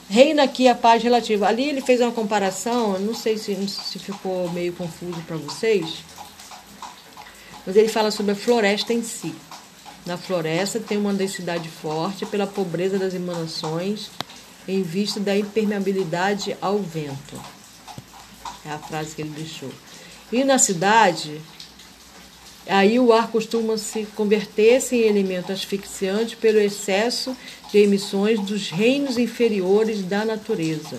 Reina 0.09 0.44
aqui 0.44 0.68
a 0.68 0.75
paz 0.75 1.03
relativa. 1.03 1.46
Ali 1.46 1.68
ele 1.68 1.81
fez 1.81 2.01
uma 2.01 2.12
comparação, 2.12 2.99
não 2.99 3.14
sei 3.14 3.38
se, 3.38 3.55
se 3.68 3.99
ficou 3.99 4.51
meio 4.51 4.73
confuso 4.73 5.20
para 5.23 5.37
vocês, 5.37 6.05
mas 7.66 7.77
ele 7.77 7.88
fala 7.88 8.11
sobre 8.11 8.33
a 8.33 8.37
floresta 8.37 8.92
em 8.92 9.03
si. 9.03 9.35
Na 10.07 10.16
floresta 10.16 10.81
tem 10.81 10.99
uma 10.99 11.12
densidade 11.12 11.68
forte 11.68 12.25
pela 12.27 12.46
pobreza 12.46 12.99
das 12.99 13.14
emanações 13.14 14.11
em 14.66 14.83
vista 14.83 15.20
da 15.20 15.37
impermeabilidade 15.37 16.57
ao 16.61 16.79
vento. 16.79 17.40
É 18.64 18.70
a 18.70 18.79
frase 18.79 19.14
que 19.14 19.23
ele 19.23 19.31
deixou. 19.31 19.70
E 20.33 20.44
na 20.44 20.59
cidade, 20.59 21.40
aí 22.70 22.98
o 23.00 23.12
ar 23.12 23.28
costuma 23.28 23.76
se 23.76 24.06
converter-se 24.14 24.96
em 24.96 25.09
elemento 25.09 25.50
asfixiante 25.50 26.37
pelo 26.37 26.61
excesso 26.61 27.37
de 27.70 27.78
emissões 27.78 28.38
dos 28.40 28.70
reinos 28.70 29.18
inferiores 29.18 30.02
da 30.02 30.24
natureza. 30.24 30.98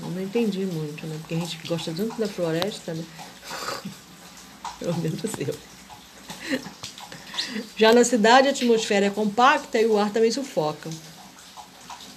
Eu 0.00 0.10
não 0.10 0.20
entendi 0.20 0.66
muito, 0.66 1.06
né? 1.06 1.16
Porque 1.20 1.34
a 1.34 1.38
gente 1.38 1.58
gosta 1.66 1.92
tanto 1.96 2.18
da 2.18 2.28
floresta, 2.28 2.92
né? 2.92 3.04
Pelo 4.78 4.96
menos 4.98 5.20
eu. 5.38 5.54
Já 7.76 7.92
na 7.92 8.04
cidade, 8.04 8.48
a 8.48 8.50
atmosfera 8.50 9.06
é 9.06 9.10
compacta 9.10 9.80
e 9.80 9.86
o 9.86 9.96
ar 9.96 10.10
também 10.10 10.30
sufoca, 10.30 10.90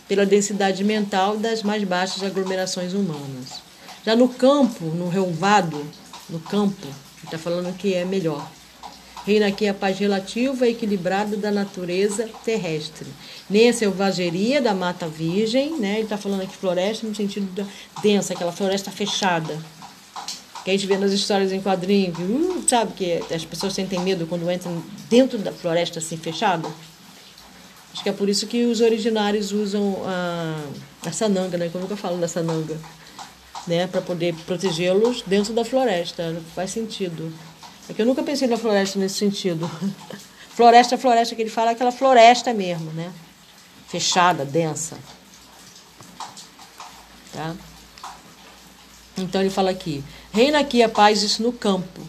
pela 0.08 0.26
densidade 0.26 0.84
mental 0.84 1.38
das 1.38 1.64
mais 1.64 1.84
baixas 1.84 2.24
aglomerações 2.24 2.94
humanas. 2.94 3.62
Já 4.06 4.16
no 4.16 4.30
campo, 4.30 4.86
no 4.86 5.08
relvado, 5.08 5.86
no 6.30 6.40
campo, 6.40 6.88
está 7.28 7.38
falando 7.38 7.76
que 7.78 7.94
é 7.94 8.04
melhor. 8.04 8.50
Reina 9.26 9.48
aqui 9.48 9.68
a 9.68 9.74
paz 9.74 10.00
relativa 10.00 10.66
e 10.66 10.72
equilibrada 10.72 11.36
da 11.36 11.52
natureza 11.52 12.30
terrestre. 12.46 13.06
Nem 13.50 13.70
a 13.70 13.74
selvageria 13.74 14.62
da 14.62 14.74
mata 14.74 15.06
virgem, 15.06 15.78
né? 15.78 15.96
Ele 15.96 16.04
está 16.04 16.18
falando 16.18 16.44
aqui 16.44 16.56
floresta 16.56 17.06
no 17.06 17.14
sentido 17.14 17.46
da 17.54 17.66
densa, 18.02 18.34
aquela 18.34 18.54
floresta 18.54 18.90
fechada. 18.90 19.60
Que 20.64 20.72
a 20.72 20.74
gente 20.74 20.88
vê 20.88 20.98
nas 20.98 21.12
histórias 21.12 21.52
em 21.52 21.62
quadrinho, 21.62 22.14
que, 22.14 22.22
uh, 22.22 22.64
sabe 22.66 22.94
que 22.94 23.34
as 23.34 23.44
pessoas 23.44 23.74
sentem 23.74 24.00
medo 24.00 24.26
quando 24.28 24.50
entram 24.50 24.82
dentro 25.10 25.38
da 25.38 25.52
floresta 25.52 26.00
assim 26.00 26.16
fechada. 26.16 26.70
Acho 27.92 28.04
que 28.04 28.10
é 28.10 28.14
por 28.14 28.30
isso 28.30 28.48
que 28.48 28.64
os 28.64 28.80
originários 28.80 29.52
usam 29.52 30.04
a, 30.06 30.56
a 31.06 31.12
sananga, 31.12 31.58
né? 31.58 31.68
Que 31.68 31.76
eu 31.76 31.98
falo 31.98 32.18
da 32.18 32.30
sananga. 32.30 32.80
Né? 33.68 33.86
Para 33.88 34.02
poder 34.02 34.34
protegê-los 34.46 35.22
dentro 35.26 35.54
da 35.54 35.66
floresta. 35.66 36.42
Faz 36.56 36.72
sentido. 36.72 37.34
É 37.90 37.94
que 37.94 38.02
eu 38.02 38.06
nunca 38.06 38.24
pensei 38.24 38.48
na 38.48 38.58
floresta 38.58 38.98
nesse 38.98 39.16
sentido. 39.16 39.70
floresta, 40.56 40.98
floresta 40.98 41.36
que 41.36 41.42
ele 41.42 41.50
fala 41.50 41.72
é 41.72 41.74
aquela 41.74 41.92
floresta 41.92 42.54
mesmo, 42.54 42.92
né? 42.94 43.12
Fechada, 43.88 44.44
densa. 44.46 44.98
Tá? 47.34 47.56
Então 49.18 49.42
ele 49.42 49.50
fala 49.50 49.72
aqui: 49.72 50.04
reina 50.32 50.60
aqui 50.60 50.84
a 50.84 50.90
paz 50.90 51.24
isso 51.24 51.42
no 51.42 51.52
campo, 51.52 52.02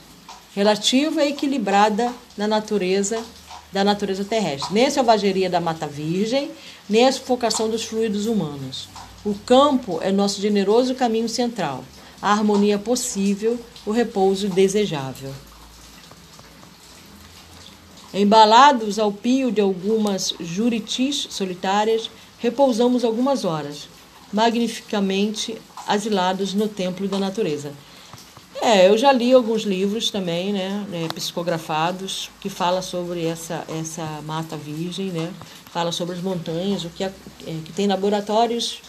relativa 0.54 1.24
e 1.24 1.30
equilibrada 1.30 2.12
na 2.36 2.46
natureza 2.46 3.22
da 3.70 3.84
natureza 3.84 4.24
terrestre, 4.24 4.72
nem 4.72 4.86
a 4.86 4.90
selvageria 4.90 5.50
da 5.50 5.60
mata 5.60 5.86
virgem, 5.86 6.50
nem 6.88 7.06
a 7.06 7.12
sufocação 7.12 7.68
dos 7.68 7.84
fluidos 7.84 8.26
humanos. 8.26 8.88
O 9.24 9.34
campo 9.34 9.98
é 10.00 10.12
nosso 10.12 10.40
generoso 10.40 10.94
caminho 10.94 11.28
central, 11.28 11.84
a 12.22 12.30
harmonia 12.30 12.78
possível, 12.78 13.58
o 13.84 13.90
repouso 13.90 14.48
desejável. 14.48 15.32
Embalados 18.14 18.98
ao 18.98 19.12
pio 19.12 19.50
de 19.50 19.60
algumas 19.60 20.32
juritis 20.38 21.26
solitárias, 21.30 22.08
repousamos 22.38 23.04
algumas 23.04 23.44
horas, 23.44 23.88
magnificamente 24.32 25.60
asilados 25.86 26.54
no 26.54 26.68
templo 26.68 27.08
da 27.08 27.18
natureza. 27.18 27.72
É, 28.62 28.88
eu 28.88 28.96
já 28.96 29.12
li 29.12 29.32
alguns 29.32 29.62
livros 29.62 30.10
também, 30.10 30.52
né, 30.52 30.86
né, 30.88 31.08
psicografados, 31.14 32.30
que 32.40 32.48
fala 32.48 32.82
sobre 32.82 33.24
essa, 33.24 33.64
essa 33.68 34.04
mata 34.24 34.56
virgem, 34.56 35.06
né, 35.06 35.32
fala 35.72 35.90
sobre 35.92 36.16
as 36.16 36.22
montanhas, 36.22 36.84
o 36.84 36.90
que, 36.90 37.04
é, 37.04 37.12
que 37.40 37.72
tem 37.72 37.86
laboratórios 37.86 38.80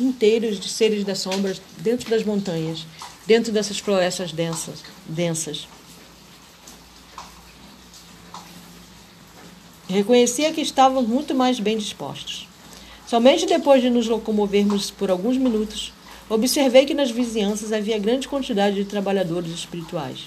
inteiros 0.00 0.58
de 0.58 0.68
seres 0.68 1.04
das 1.04 1.18
sombras 1.18 1.60
dentro 1.78 2.08
das 2.10 2.24
montanhas, 2.24 2.86
dentro 3.26 3.52
dessas 3.52 3.78
florestas 3.78 4.32
densas. 4.32 4.82
densas. 5.06 5.68
Reconhecia 9.88 10.52
que 10.52 10.60
estavam 10.60 11.02
muito 11.02 11.34
mais 11.34 11.58
bem 11.58 11.76
dispostos. 11.76 12.48
Somente 13.06 13.44
depois 13.46 13.82
de 13.82 13.90
nos 13.90 14.06
locomovermos 14.06 14.90
por 14.90 15.10
alguns 15.10 15.36
minutos, 15.36 15.92
observei 16.28 16.86
que 16.86 16.94
nas 16.94 17.10
vizinhanças 17.10 17.72
havia 17.72 17.98
grande 17.98 18.28
quantidade 18.28 18.76
de 18.76 18.84
trabalhadores 18.84 19.50
espirituais. 19.50 20.26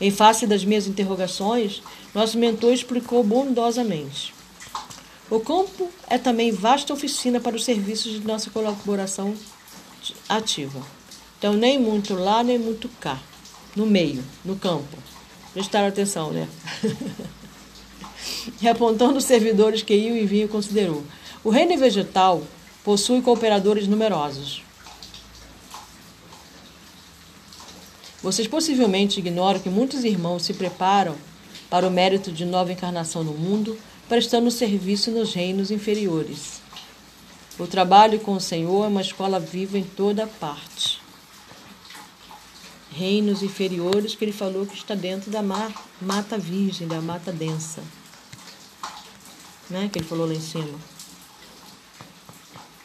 Em 0.00 0.10
face 0.10 0.46
das 0.46 0.64
minhas 0.64 0.86
interrogações, 0.86 1.82
nosso 2.14 2.36
mentor 2.36 2.72
explicou 2.72 3.22
bondosamente. 3.22 4.33
O 5.30 5.40
campo 5.40 5.90
é 6.08 6.18
também 6.18 6.52
vasta 6.52 6.92
oficina 6.92 7.40
para 7.40 7.56
os 7.56 7.64
serviços 7.64 8.12
de 8.12 8.26
nossa 8.26 8.50
colaboração 8.50 9.34
ativa. 10.28 10.82
Então, 11.38 11.54
nem 11.54 11.78
muito 11.78 12.14
lá, 12.14 12.42
nem 12.42 12.58
muito 12.58 12.88
cá. 13.00 13.18
No 13.74 13.86
meio, 13.86 14.22
no 14.44 14.56
campo. 14.56 14.96
Prestaram 15.52 15.88
atenção, 15.88 16.30
né? 16.30 16.48
e 18.60 18.68
apontando 18.68 19.18
os 19.18 19.24
servidores 19.24 19.82
que 19.82 19.94
iam 19.94 20.16
e 20.16 20.26
vinham, 20.26 20.48
considerou: 20.48 21.02
o 21.42 21.50
reino 21.50 21.76
vegetal 21.78 22.42
possui 22.84 23.22
cooperadores 23.22 23.88
numerosos. 23.88 24.62
Vocês 28.22 28.48
possivelmente 28.48 29.20
ignoram 29.20 29.60
que 29.60 29.68
muitos 29.68 30.04
irmãos 30.04 30.44
se 30.44 30.54
preparam 30.54 31.14
para 31.68 31.86
o 31.86 31.90
mérito 31.90 32.32
de 32.32 32.44
nova 32.44 32.72
encarnação 32.72 33.22
no 33.22 33.32
mundo, 33.32 33.76
prestando 34.08 34.50
serviço 34.50 35.10
nos 35.10 35.32
reinos 35.32 35.70
inferiores. 35.70 36.62
O 37.58 37.66
trabalho 37.66 38.18
com 38.20 38.32
o 38.32 38.40
Senhor 38.40 38.84
é 38.84 38.88
uma 38.88 39.00
escola 39.00 39.38
viva 39.38 39.78
em 39.78 39.84
toda 39.84 40.26
parte. 40.26 41.00
Reinos 42.90 43.42
inferiores 43.42 44.14
que 44.14 44.24
ele 44.24 44.32
falou 44.32 44.66
que 44.66 44.74
está 44.74 44.94
dentro 44.94 45.30
da 45.30 45.42
mata 45.42 46.38
virgem, 46.38 46.86
da 46.86 47.00
mata 47.00 47.32
densa. 47.32 47.82
Né? 49.70 49.88
Que 49.92 50.00
ele 50.00 50.06
falou 50.06 50.26
lá 50.26 50.34
em 50.34 50.40
cima. 50.40 50.78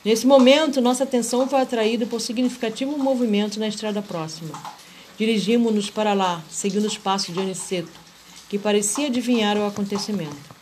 Nesse 0.05 0.25
momento, 0.25 0.81
nossa 0.81 1.03
atenção 1.03 1.47
foi 1.47 1.59
atraída 1.59 2.05
por 2.05 2.21
significativo 2.21 2.97
movimento 2.97 3.59
na 3.59 3.67
estrada 3.67 4.01
próxima. 4.01 4.51
Dirigimos-nos 5.17 5.89
para 5.89 6.13
lá, 6.13 6.41
seguindo 6.49 6.85
os 6.85 6.97
passos 6.97 7.33
de 7.33 7.41
Aniceto, 7.41 7.91
que 8.47 8.57
parecia 8.57 9.07
adivinhar 9.07 9.57
o 9.57 9.65
acontecimento. 9.65 10.58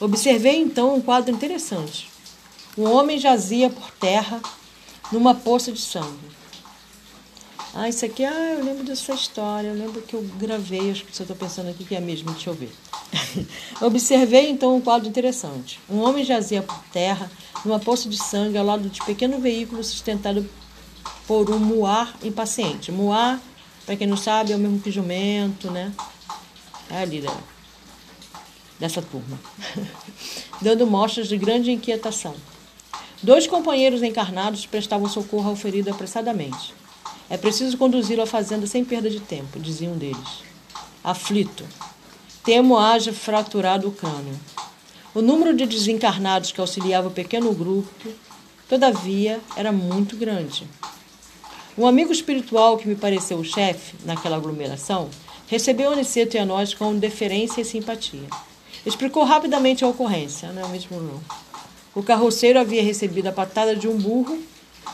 Observei 0.00 0.56
então 0.56 0.94
um 0.94 1.00
quadro 1.00 1.34
interessante. 1.34 2.08
Um 2.76 2.84
homem 2.84 3.18
jazia 3.18 3.68
por 3.68 3.90
terra 3.92 4.40
numa 5.10 5.34
poça 5.34 5.72
de 5.72 5.80
sangue. 5.80 6.38
Ah, 7.74 7.88
isso 7.88 8.04
aqui, 8.04 8.24
ah, 8.24 8.54
eu 8.58 8.64
lembro 8.64 8.84
dessa 8.84 9.12
história, 9.12 9.68
eu 9.68 9.74
lembro 9.74 10.00
que 10.00 10.14
eu 10.14 10.22
gravei, 10.38 10.90
acho 10.90 11.04
que 11.04 11.14
você 11.14 11.22
estou 11.22 11.36
pensando 11.36 11.68
aqui 11.68 11.84
que 11.84 11.94
é 11.94 12.00
mesmo, 12.00 12.30
deixa 12.30 12.50
eu 12.50 12.54
ver. 12.54 12.72
Observei 13.80 14.48
então 14.48 14.76
um 14.76 14.80
quadro 14.80 15.08
interessante. 15.08 15.78
Um 15.88 15.98
homem 15.98 16.24
jazia 16.24 16.62
por 16.62 16.78
terra 16.92 17.30
numa 17.64 17.78
poça 17.78 18.08
de 18.08 18.16
sangue 18.16 18.56
ao 18.56 18.64
lado 18.64 18.88
de 18.88 19.00
pequeno 19.04 19.38
veículo 19.38 19.82
sustentado 19.84 20.48
por 21.26 21.50
um 21.50 21.58
muar 21.58 22.16
impaciente. 22.22 22.90
Muar, 22.90 23.40
para 23.84 23.96
quem 23.96 24.06
não 24.06 24.16
sabe, 24.16 24.52
é 24.52 24.56
o 24.56 24.58
mesmo 24.58 24.80
que 24.80 24.90
jumento, 24.90 25.70
né? 25.70 25.92
É 26.90 27.02
ali 27.02 27.20
da, 27.20 27.36
dessa 28.78 29.02
turma. 29.02 29.38
Dando 30.62 30.86
mostras 30.86 31.28
de 31.28 31.36
grande 31.36 31.70
inquietação. 31.70 32.34
Dois 33.22 33.46
companheiros 33.46 34.02
encarnados 34.02 34.66
prestavam 34.66 35.08
socorro 35.08 35.50
ao 35.50 35.56
ferido 35.56 35.90
apressadamente. 35.90 36.72
É 37.28 37.36
preciso 37.36 37.76
conduzi-lo 37.76 38.22
à 38.22 38.26
fazenda 38.26 38.66
sem 38.66 38.84
perda 38.84 39.10
de 39.10 39.20
tempo, 39.20 39.58
dizia 39.58 39.90
um 39.90 39.98
deles. 39.98 40.42
Aflito. 41.02 41.64
Temo 42.44 42.78
haja 42.78 43.12
fraturado 43.12 43.88
o 43.88 43.92
crânio. 43.92 44.38
O 45.14 45.20
número 45.20 45.54
de 45.54 45.66
desencarnados 45.66 46.52
que 46.52 46.60
auxiliava 46.60 47.08
o 47.08 47.12
pequeno 47.12 47.52
grupo, 47.52 48.08
todavia, 48.68 49.40
era 49.56 49.72
muito 49.72 50.16
grande. 50.16 50.66
Um 51.76 51.86
amigo 51.86 52.12
espiritual 52.12 52.78
que 52.78 52.88
me 52.88 52.94
pareceu 52.94 53.38
o 53.38 53.44
chefe 53.44 53.94
naquela 54.04 54.36
aglomeração 54.36 55.10
recebeu 55.46 55.92
Aniceto 55.92 56.36
e 56.36 56.38
a 56.38 56.44
nós 56.44 56.74
com 56.74 56.96
deferência 56.98 57.60
e 57.60 57.64
simpatia. 57.64 58.28
Explicou 58.88 59.22
rapidamente 59.22 59.84
a 59.84 59.86
ocorrência, 59.86 60.50
não 60.50 60.64
é 60.64 60.68
mesmo 60.68 60.98
não. 60.98 61.20
O 61.94 62.02
carroceiro 62.02 62.58
havia 62.58 62.82
recebido 62.82 63.26
a 63.26 63.32
patada 63.32 63.76
de 63.76 63.86
um 63.86 63.98
burro, 63.98 64.42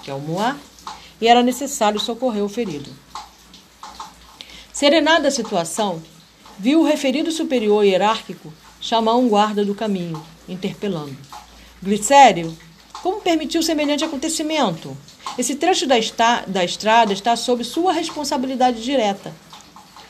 que 0.02 0.10
é 0.10 0.14
o 0.14 0.18
Moá, 0.18 0.56
e 1.20 1.28
era 1.28 1.44
necessário 1.44 2.00
socorrer 2.00 2.42
o 2.42 2.48
ferido. 2.48 2.90
Serenada 4.72 5.28
a 5.28 5.30
situação, 5.30 6.02
viu 6.58 6.80
o 6.80 6.84
referido 6.84 7.30
superior 7.30 7.84
hierárquico 7.84 8.52
chamar 8.80 9.14
um 9.14 9.28
guarda 9.28 9.64
do 9.64 9.76
caminho, 9.76 10.20
interpelando. 10.48 11.16
Glicério, 11.80 12.52
como 13.00 13.20
permitiu 13.20 13.62
semelhante 13.62 14.04
acontecimento? 14.04 14.96
Esse 15.38 15.54
trecho 15.54 15.86
da, 15.86 15.96
esta, 15.96 16.42
da 16.48 16.64
estrada 16.64 17.12
está 17.12 17.36
sob 17.36 17.62
sua 17.62 17.92
responsabilidade 17.92 18.82
direta. 18.82 19.32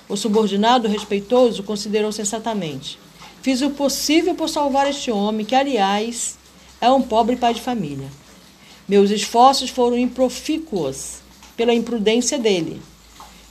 O 0.09 0.17
subordinado 0.17 0.89
respeitoso 0.89 1.63
considerou 1.63 2.11
sensatamente. 2.13 2.99
Fiz 3.45 3.61
o 3.61 3.69
possível 3.69 4.35
por 4.35 4.49
salvar 4.49 4.89
este 4.89 5.11
homem, 5.11 5.45
que, 5.45 5.55
aliás, 5.55 6.39
é 6.81 6.91
um 6.91 7.03
pobre 7.03 7.37
pai 7.37 7.53
de 7.53 7.61
família. 7.61 8.11
Meus 8.89 9.11
esforços 9.11 9.69
foram 9.69 9.99
improfícuos 9.99 11.17
pela 11.55 11.75
imprudência 11.75 12.39
dele. 12.39 12.81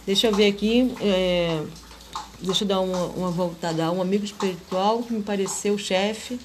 Deixa 0.03 0.25
eu 0.25 0.35
ver 0.35 0.47
aqui. 0.47 0.91
É, 0.99 1.61
deixa 2.39 2.63
eu 2.63 2.67
dar 2.67 2.79
uma, 2.79 3.05
uma 3.09 3.29
voltada. 3.29 3.91
Um 3.91 4.01
amigo 4.01 4.25
espiritual 4.25 5.03
que 5.03 5.13
me 5.13 5.21
pareceu 5.21 5.77
chefe 5.77 6.39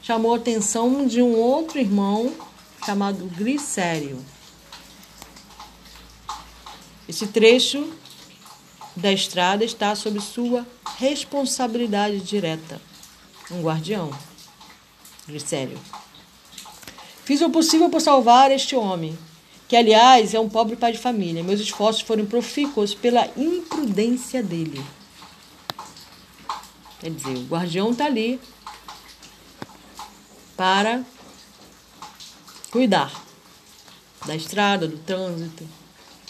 chamou 0.00 0.32
a 0.32 0.38
atenção 0.38 1.06
de 1.06 1.20
um 1.20 1.36
outro 1.36 1.78
irmão 1.78 2.32
chamado 2.86 3.30
Glicério. 3.36 4.18
Esse 7.06 7.26
trecho 7.26 7.86
da 8.96 9.12
estrada 9.12 9.62
está 9.62 9.94
sob 9.94 10.18
sua 10.22 10.66
responsabilidade 10.96 12.20
direta. 12.20 12.80
Um 13.50 13.62
guardião. 13.62 14.10
Glicério. 15.26 15.78
Fiz 17.24 17.40
o 17.40 17.50
possível 17.50 17.88
por 17.88 18.00
salvar 18.00 18.50
este 18.50 18.76
homem, 18.76 19.18
que, 19.66 19.76
aliás, 19.76 20.34
é 20.34 20.40
um 20.40 20.48
pobre 20.48 20.76
pai 20.76 20.92
de 20.92 20.98
família. 20.98 21.42
Meus 21.42 21.60
esforços 21.60 22.02
foram 22.02 22.26
profícuos 22.26 22.94
pela 22.94 23.26
imprudência 23.36 24.42
dele. 24.42 24.84
Quer 27.00 27.10
dizer, 27.10 27.36
o 27.36 27.46
guardião 27.46 27.92
está 27.92 28.06
ali 28.06 28.40
para 30.56 31.02
cuidar 32.70 33.24
da 34.26 34.34
estrada, 34.34 34.88
do 34.88 34.98
trânsito, 34.98 35.66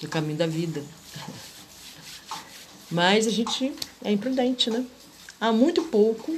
do 0.00 0.08
caminho 0.08 0.36
da 0.36 0.46
vida. 0.46 0.84
Mas 2.90 3.26
a 3.26 3.30
gente 3.30 3.72
é 4.04 4.12
imprudente, 4.12 4.70
né? 4.70 4.84
Há 5.40 5.52
muito 5.52 5.82
pouco, 5.84 6.36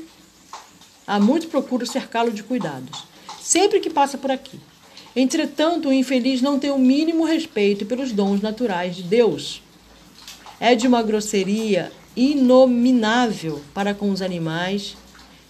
há 1.06 1.20
muito 1.20 1.48
procura 1.48 1.86
cercá-lo 1.86 2.32
de 2.32 2.42
cuidados 2.42 3.16
sempre 3.46 3.78
que 3.78 3.88
passa 3.88 4.18
por 4.18 4.32
aqui. 4.32 4.58
Entretanto, 5.14 5.88
o 5.88 5.92
infeliz 5.92 6.42
não 6.42 6.58
tem 6.58 6.72
o 6.72 6.78
mínimo 6.78 7.24
respeito 7.24 7.86
pelos 7.86 8.10
dons 8.10 8.42
naturais 8.42 8.96
de 8.96 9.04
Deus. 9.04 9.62
É 10.58 10.74
de 10.74 10.88
uma 10.88 11.00
grosseria 11.00 11.92
inominável 12.16 13.62
para 13.72 13.94
com 13.94 14.10
os 14.10 14.20
animais 14.20 14.96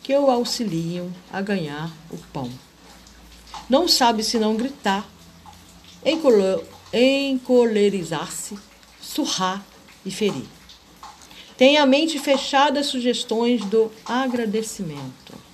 que 0.02 0.14
o 0.14 0.30
auxiliam 0.30 1.10
a 1.32 1.40
ganhar 1.40 1.90
o 2.10 2.18
pão. 2.34 2.50
Não 3.68 3.88
sabe 3.88 4.22
senão 4.22 4.56
gritar, 4.56 5.08
encolerizar-se, 6.92 8.58
surrar 9.00 9.64
e 10.04 10.10
ferir. 10.10 10.44
Tem 11.56 11.78
a 11.78 11.86
mente 11.86 12.18
fechada 12.18 12.80
às 12.80 12.86
sugestões 12.86 13.64
do 13.64 13.90
agradecimento. 14.04 15.45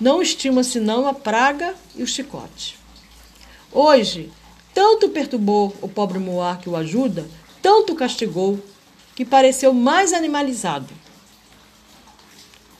Não 0.00 0.22
estima 0.22 0.62
senão 0.62 1.08
a 1.08 1.14
praga 1.14 1.74
e 1.96 2.02
o 2.02 2.06
chicote. 2.06 2.78
Hoje, 3.72 4.30
tanto 4.72 5.08
perturbou 5.08 5.74
o 5.82 5.88
pobre 5.88 6.18
Moá 6.20 6.56
que 6.56 6.68
o 6.68 6.76
ajuda, 6.76 7.28
tanto 7.60 7.96
castigou, 7.96 8.62
que 9.16 9.24
pareceu 9.24 9.74
mais 9.74 10.12
animalizado. 10.12 10.94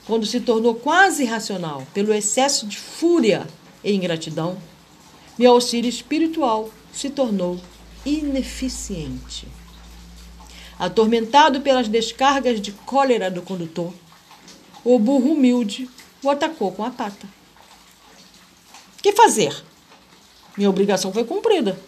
Quando 0.07 0.25
se 0.25 0.39
tornou 0.39 0.75
quase 0.75 1.23
irracional 1.23 1.85
pelo 1.93 2.13
excesso 2.13 2.65
de 2.65 2.77
fúria 2.77 3.45
e 3.83 3.93
ingratidão, 3.93 4.57
meu 5.37 5.51
auxílio 5.51 5.89
espiritual 5.89 6.69
se 6.93 7.09
tornou 7.09 7.59
ineficiente. 8.05 9.47
Atormentado 10.79 11.59
pelas 11.59 11.89
descargas 11.89 12.61
de 12.61 12.71
cólera 12.71 13.29
do 13.29 13.41
condutor, 13.41 13.93
o 14.83 14.97
burro 14.97 15.33
humilde 15.33 15.89
o 16.23 16.29
atacou 16.29 16.71
com 16.71 16.83
a 16.83 16.89
pata. 16.89 17.27
Que 19.01 19.13
fazer? 19.13 19.63
Minha 20.57 20.69
obrigação 20.69 21.13
foi 21.13 21.23
cumprida. 21.23 21.79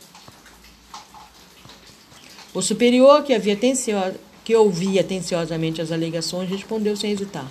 O 2.53 2.61
superior, 2.61 3.23
que, 3.23 3.33
havia 3.33 3.53
atencio... 3.53 3.95
que 4.43 4.55
ouvia 4.55 5.01
atenciosamente 5.01 5.81
as 5.81 5.91
alegações, 5.91 6.49
respondeu 6.49 6.95
sem 6.95 7.11
hesitar: 7.11 7.49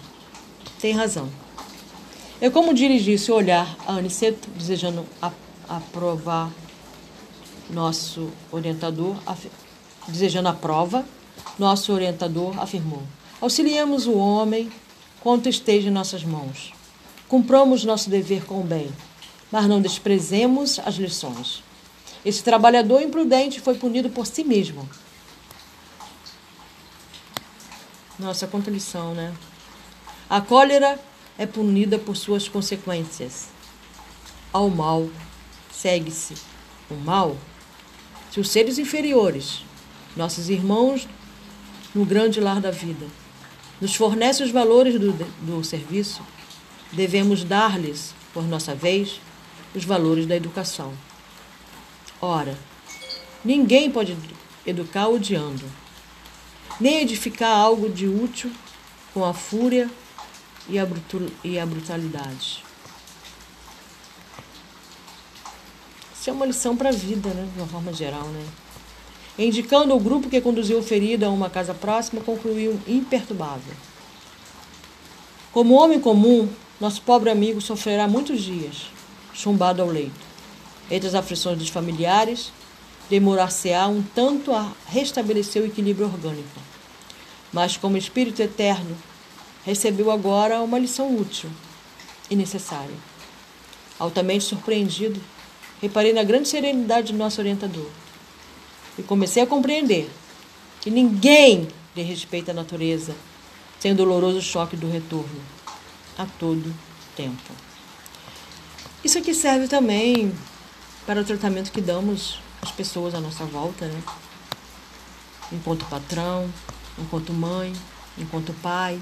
Tem 0.81 0.93
razão. 0.93 1.29
É 2.41 2.49
como 2.49 2.73
dirigisse 2.73 3.31
o 3.31 3.35
olhar 3.35 3.77
a 3.87 3.93
Aniceto, 3.93 4.49
desejando 4.57 5.07
aprovar 5.69 6.51
nosso 7.69 8.31
orientador, 8.51 9.15
desejando 10.09 10.49
a 10.49 10.55
prova, 10.55 11.05
nosso 11.59 11.93
orientador 11.93 12.59
afirmou: 12.59 13.03
Auxiliemos 13.41 14.07
o 14.07 14.15
homem 14.15 14.71
quanto 15.21 15.49
esteja 15.49 15.89
em 15.89 15.93
nossas 15.93 16.25
mãos. 16.25 16.73
Cumpramos 17.29 17.85
nosso 17.85 18.11
dever 18.11 18.45
com 18.45 18.61
o 18.61 18.65
bem, 18.65 18.91
mas 19.53 19.67
não 19.67 19.81
desprezemos 19.81 20.79
as 20.81 20.97
lições. 20.97 21.63
Esse 22.25 22.43
trabalhador 22.43 23.01
imprudente 23.01 23.61
foi 23.61 23.75
punido 23.75 24.11
por 24.11 24.27
si 24.27 24.45
mesmo. 24.45 24.89
Nossa, 28.19 28.47
quanta 28.47 28.71
lição, 28.71 29.15
né? 29.15 29.33
A 30.29 30.41
cólera 30.41 31.01
é 31.39 31.47
punida 31.47 31.99
por 31.99 32.17
suas 32.17 32.49
consequências. 32.49 33.49
Ao 34.53 34.69
mal 34.69 35.09
segue-se 35.73 36.35
o 36.91 36.95
mal. 36.95 37.37
Se 38.31 38.39
os 38.39 38.51
seres 38.51 38.79
inferiores, 38.79 39.65
nossos 40.15 40.51
irmãos 40.51 41.09
no 41.95 42.05
grande 42.05 42.41
lar 42.41 42.61
da 42.61 42.71
vida, 42.71 43.07
nos 43.81 43.95
fornecem 43.95 44.45
os 44.45 44.53
valores 44.53 44.99
do, 44.99 45.13
do 45.13 45.65
serviço, 45.65 46.23
devemos 46.93 47.45
dar-lhes, 47.45 48.15
por 48.33 48.45
nossa 48.45 48.75
vez, 48.75 49.21
os 49.75 49.85
valores 49.85 50.27
da 50.27 50.37
educação. 50.37 50.93
Ora, 52.21 52.57
ninguém 53.45 53.91
pode 53.91 54.17
educar 54.67 55.09
odiando, 55.09 55.65
nem 56.79 57.01
edificar 57.01 57.57
algo 57.57 57.89
de 57.89 58.07
útil 58.07 58.51
com 59.15 59.25
a 59.25 59.33
fúria 59.33 59.91
e 60.69 60.79
a, 60.79 60.87
e 61.43 61.59
a 61.59 61.67
brutalidade. 61.67 62.63
Isso 66.15 66.29
é 66.29 66.33
uma 66.33 66.45
lição 66.45 66.77
para 66.77 66.91
a 66.91 66.93
vida, 66.93 67.31
né? 67.31 67.49
de 67.51 67.59
uma 67.59 67.67
forma 67.67 67.93
geral. 67.95 68.27
Né? 68.29 68.45
Indicando 69.41 69.97
o 69.97 69.99
grupo 69.99 70.29
que 70.29 70.39
conduziu 70.39 70.79
o 70.79 70.83
ferido 70.83 71.25
a 71.25 71.31
uma 71.31 71.49
casa 71.49 71.73
próxima, 71.73 72.21
concluiu 72.21 72.79
imperturbável. 72.87 73.73
Como 75.51 75.73
homem 75.83 75.99
comum, 75.99 76.47
nosso 76.79 77.01
pobre 77.01 77.31
amigo 77.31 77.59
sofrerá 77.59 78.07
muitos 78.07 78.43
dias, 78.43 78.91
chumbado 79.33 79.81
ao 79.81 79.89
leito 79.89 80.29
entre 80.91 81.09
as 81.09 81.15
aflições 81.15 81.57
dos 81.57 81.71
familiares, 81.71 82.53
demorar-se-á 83.09 83.89
um 83.89 84.03
tanto 84.03 84.53
a 84.53 84.73
restabelecer 84.87 85.63
o 85.63 85.67
equilíbrio 85.67 86.05
orgânico. 86.05 86.61
Mas, 87.51 87.79
como 87.79 87.97
espírito 87.97 88.43
eterno, 88.43 88.95
recebeu 89.65 90.11
agora 90.11 90.61
uma 90.61 90.79
lição 90.79 91.17
útil 91.17 91.49
e 92.29 92.37
necessária. 92.37 92.97
Altamente 93.99 94.45
surpreendido, 94.45 95.19
reparei 95.81 96.13
na 96.13 96.25
grande 96.25 96.49
serenidade 96.49 97.13
do 97.13 97.19
nosso 97.19 97.41
orientador 97.41 97.89
e 99.01 99.03
comecei 99.03 99.43
a 99.43 99.47
compreender 99.47 100.11
que 100.81 100.91
ninguém 100.91 101.69
lhe 101.97 102.03
respeita 102.03 102.53
a 102.53 102.55
natureza 102.55 103.17
sem 103.81 103.93
o 103.93 103.95
doloroso 103.95 104.43
choque 104.43 104.77
do 104.77 104.91
retorno 104.91 105.41
a 106.19 106.27
todo 106.39 106.75
tempo. 107.17 107.53
Isso 109.03 109.17
aqui 109.19 109.35
serve 109.35 109.67
também 109.69 110.33
para 111.07 111.23
o 111.23 111.25
tratamento 111.25 111.73
que 111.73 111.81
damos 111.81 112.39
às 112.61 112.71
pessoas 112.71 113.15
à 113.15 113.21
nossa 113.21 113.45
volta, 113.47 113.87
né? 113.87 114.03
Enquanto 115.51 115.87
patrão, 115.87 116.53
enquanto 116.99 117.33
mãe, 117.33 117.73
enquanto 118.19 118.53
pai, 118.63 119.01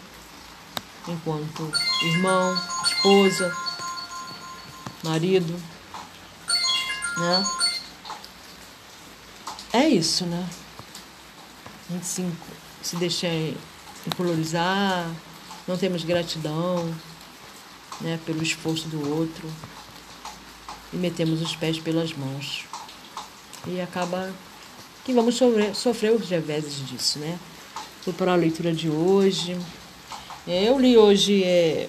enquanto 1.09 1.73
irmão, 2.05 2.57
esposa, 2.85 3.53
marido, 5.03 5.61
né? 7.17 7.68
É 9.73 9.87
isso, 9.87 10.25
né? 10.25 10.49
A 11.89 11.93
gente 11.93 12.07
se, 12.07 12.25
se 12.83 12.97
deixa 12.97 13.29
encolorizar, 14.07 15.11
não 15.67 15.77
temos 15.77 16.05
gratidão 16.05 16.95
né, 18.01 18.19
pelo 18.25 18.43
esforço 18.43 18.89
do 18.89 19.17
outro 19.17 19.51
e 20.93 20.97
metemos 20.97 21.43
os 21.43 21.55
pés 21.55 21.79
pelas 21.79 22.13
mãos. 22.13 22.65
E 23.67 23.81
acaba 23.81 24.33
que 25.05 25.13
vamos 25.13 25.35
sofrer, 25.35 25.75
sofrer 25.75 26.13
os 26.13 26.29
reveses 26.29 26.87
disso, 26.87 27.19
né? 27.19 27.39
Vou 28.05 28.15
para 28.15 28.33
a 28.33 28.37
leitura 28.37 28.73
de 28.73 28.89
hoje. 28.89 29.59
Eu 30.47 30.79
li 30.79 30.97
hoje, 30.97 31.45
é, 31.45 31.89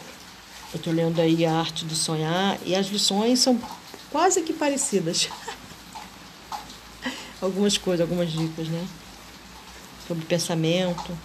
eu 0.74 0.78
estou 0.78 0.92
lendo 0.92 1.22
aí 1.22 1.46
a 1.46 1.54
arte 1.54 1.86
do 1.86 1.96
sonhar 1.96 2.60
e 2.66 2.76
as 2.76 2.88
lições 2.88 3.40
são 3.40 3.60
quase 4.12 4.42
que 4.42 4.52
parecidas. 4.52 5.30
algumas 7.42 7.78
coisas, 7.78 8.02
algumas 8.02 8.32
dicas, 8.32 8.68
né? 8.68 8.88
Sobre 10.08 10.26
pensamento, 10.26 11.18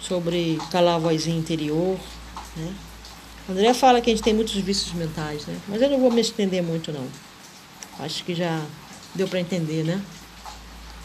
sobre 0.00 0.58
calar 0.70 0.96
a 0.96 0.98
vozinha 0.98 1.38
interior, 1.38 1.98
né? 2.56 2.74
André 3.48 3.74
fala 3.74 4.00
que 4.00 4.10
a 4.10 4.14
gente 4.14 4.22
tem 4.22 4.34
muitos 4.34 4.54
vícios 4.54 4.92
mentais, 4.92 5.46
né? 5.46 5.58
Mas 5.68 5.82
eu 5.82 5.90
não 5.90 5.98
vou 5.98 6.10
me 6.10 6.20
estender 6.20 6.62
muito, 6.62 6.92
não. 6.92 7.06
Acho 7.98 8.24
que 8.24 8.34
já 8.34 8.64
deu 9.14 9.26
para 9.26 9.40
entender, 9.40 9.84
né? 9.84 10.00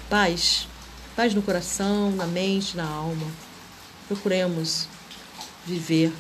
Paz. 0.10 0.68
Paz 1.16 1.34
no 1.34 1.42
coração, 1.42 2.12
na 2.12 2.28
mente, 2.28 2.78
na 2.78 2.88
alma. 2.88 3.26
Procuremos 4.08 4.88
viver 5.66 6.14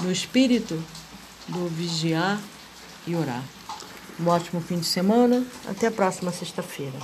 no 0.00 0.10
espírito 0.10 0.82
do 1.48 1.68
vigiar 1.68 2.40
e 3.06 3.14
orar. 3.14 3.44
Um 4.18 4.28
ótimo 4.28 4.60
fim 4.60 4.78
de 4.78 4.86
semana. 4.86 5.44
Até 5.68 5.88
a 5.88 5.90
próxima 5.90 6.30
sexta-feira. 6.32 6.98